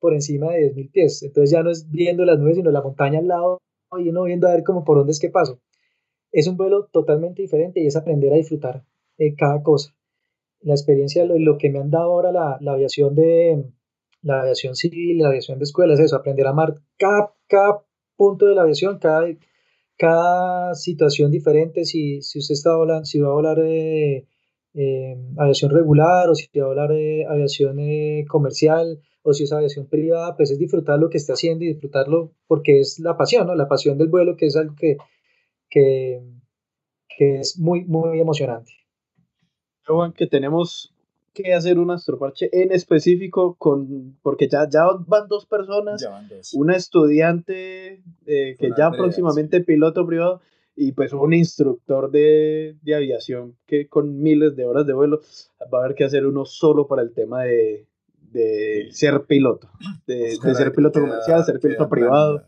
[0.00, 1.22] por encima de 10 mil pies.
[1.22, 3.58] Entonces ya no es viendo las nubes, sino la montaña al lado
[3.98, 5.60] y uno viendo a ver como por dónde es que paso.
[6.30, 8.84] Es un vuelo totalmente diferente y es aprender a disfrutar
[9.16, 9.94] eh, cada cosa.
[10.60, 13.64] La experiencia, lo, lo que me han dado ahora la, la, aviación de
[14.22, 17.82] la aviación civil, la aviación de escuela, es eso, aprender a amar cada, cada
[18.16, 19.26] punto de la aviación, cada,
[19.96, 24.26] cada situación diferente, si, si usted está hablando, si va a hablar de
[24.74, 29.52] eh, aviación regular o si va a hablar de aviación eh, comercial o si es
[29.52, 33.46] aviación privada, pues es disfrutar lo que está haciendo y disfrutarlo porque es la pasión,
[33.46, 33.54] ¿no?
[33.54, 34.96] La pasión del vuelo, que es algo que,
[35.68, 36.22] que,
[37.16, 38.72] que es muy, muy emocionante.
[39.86, 40.94] Juan, que tenemos
[41.42, 46.06] que hacer un astroparche en específico con, porque ya, ya van dos personas,
[46.54, 50.40] una estudiante eh, que ya próximamente piloto privado
[50.76, 55.20] y pues un instructor de, de, aviación que con miles de horas de vuelo
[55.72, 57.88] va a haber que hacer uno solo para el tema de,
[58.30, 59.70] de ser piloto,
[60.06, 62.46] de, ser piloto comercial, ser piloto privado.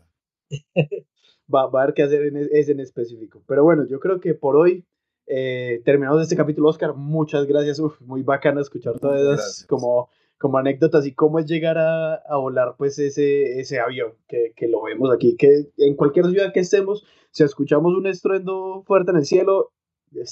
[1.53, 3.43] Va, va, a haber que hacer en, ese en específico.
[3.45, 4.85] Pero bueno, yo creo que por hoy
[5.33, 6.93] eh, terminamos este capítulo, Oscar.
[6.93, 7.79] Muchas gracias.
[7.79, 12.35] Uf, muy bacano escuchar todas esas como, como anécdotas y cómo es llegar a, a
[12.35, 15.37] volar pues ese, ese avión que, que, lo vemos aquí.
[15.37, 19.71] Que en cualquier ciudad que estemos, si escuchamos un estruendo fuerte en el cielo,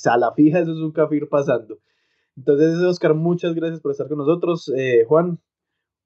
[0.05, 1.79] a la fija eso es un cafir pasando.
[2.35, 4.69] Entonces, Oscar, muchas gracias por estar con nosotros.
[4.75, 5.39] Eh, Juan,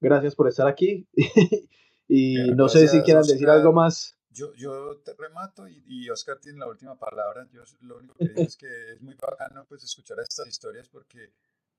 [0.00, 1.08] gracias por estar aquí.
[2.08, 4.16] y no sé si quieran decir algo más.
[4.34, 7.48] Yo, yo te remato y, y, Oscar tiene la última palabra.
[7.52, 11.32] Yo lo único que digo es que es muy bacano pues, escuchar estas historias porque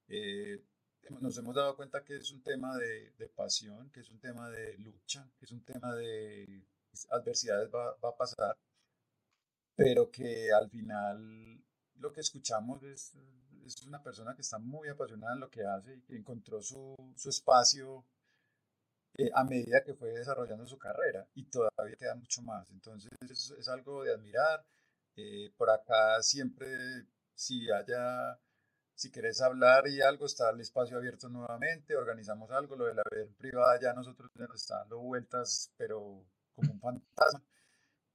[0.08, 0.64] eh,
[1.20, 4.50] nos hemos dado cuenta que es un tema de, de, pasión, que es un tema
[4.50, 6.66] de lucha, que es un tema de
[7.10, 8.58] adversidades va, va a pasar,
[9.76, 11.62] pero que al final
[11.96, 13.14] lo que escuchamos es
[13.66, 16.96] es una persona que está muy apasionada en lo que hace y que encontró su,
[17.16, 18.06] su espacio
[19.18, 22.70] eh, a medida que fue desarrollando su carrera y todavía queda mucho más.
[22.72, 24.66] Entonces es, es algo de admirar.
[25.18, 26.68] Eh, por acá siempre,
[27.34, 28.38] si haya,
[28.94, 33.04] si querés hablar y algo, está el espacio abierto nuevamente, organizamos algo, lo de la
[33.10, 37.44] vida privada ya nosotros nos está dando vueltas, pero como un fantasma.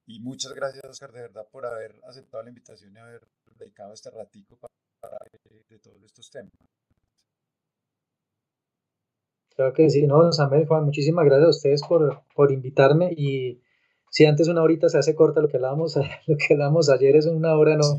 [0.07, 3.27] Y muchas gracias, Oscar, de verdad, por haber aceptado la invitación y haber
[3.57, 5.19] dedicado este ratico para
[5.69, 6.53] de, todos estos temas.
[9.57, 13.61] Claro que sí, no, Samuel, Juan, muchísimas gracias a ustedes por, por invitarme y
[14.11, 15.97] si antes una horita se hace corta, lo que hablábamos,
[16.27, 17.99] lo que hablamos ayer es una hora, no,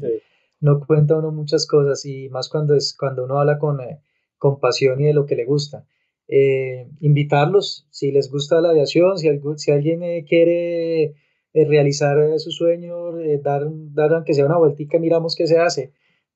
[0.60, 4.02] no cuenta uno muchas cosas y más cuando, es, cuando uno habla con, eh,
[4.38, 5.86] con pasión y de lo que le gusta.
[6.28, 9.28] Eh, invitarlos, si les gusta la aviación, si,
[9.58, 11.16] si alguien eh, quiere
[11.54, 13.12] realizar su sueño,
[13.44, 15.92] dar, dar aunque sea una vueltica, miramos qué se hace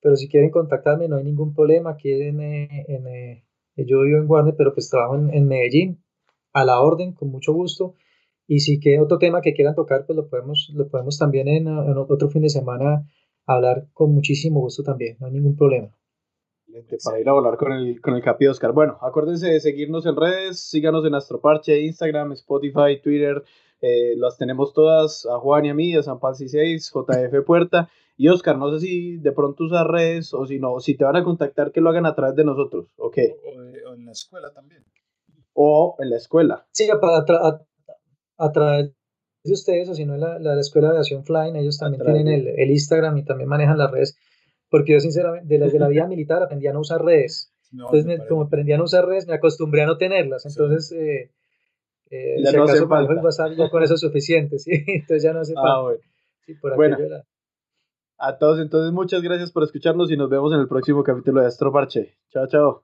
[0.05, 1.89] pero si quieren contactarme no hay ningún problema.
[1.89, 3.43] Aquí en, en,
[3.77, 6.03] yo vivo en Guarne, pero pues trabajo en, Medellín,
[6.53, 7.95] a la orden, con mucho gusto.
[8.47, 11.67] Y si quieren otro tema que quieran tocar, pues lo podemos, lo podemos también en,
[11.67, 13.07] otro fin de semana
[13.45, 15.95] hablar con muchísimo gusto también, no hay ningún problema.
[17.03, 18.73] Para ir a volar con el, con el Capi Oscar.
[18.73, 23.43] Bueno, acuérdense de seguirnos en redes, síganos en Astroparche, Instagram, Spotify, Twitter,
[23.81, 27.89] Eh, las tenemos todas a Juan y a mí, a San Paz 6, JF Puerta.
[28.17, 31.17] Y Oscar, no sé si de pronto usas redes o si no, si te van
[31.17, 33.17] a contactar, que lo hagan a través de nosotros, ¿ok?
[33.43, 34.83] O, en la escuela también.
[35.53, 36.65] O en la escuela.
[36.71, 36.95] Sí, a,
[38.37, 38.93] a, través
[39.43, 42.47] de ustedes, o si no, la, la, Escuela de Aviación Flying, ellos también tienen el,
[42.47, 44.17] el, Instagram y también manejan las redes.
[44.69, 47.53] Porque yo, sinceramente, de la, de la vida militar aprendí a no usar redes.
[47.71, 50.45] Entonces, como aprendí a no usar redes, me acostumbré a no tenerlas.
[50.45, 51.31] Entonces, eh,
[52.09, 54.83] eh, si acaso para el WhatsApp ya con eso es suficiente, ¿sí?
[54.87, 56.03] Entonces ya no hace ah, falta.
[56.45, 56.97] Sí, por bueno.
[58.17, 61.47] A todos, entonces muchas gracias por escucharnos y nos vemos en el próximo capítulo de
[61.47, 62.15] Astro Parche.
[62.31, 62.83] Chao, chao.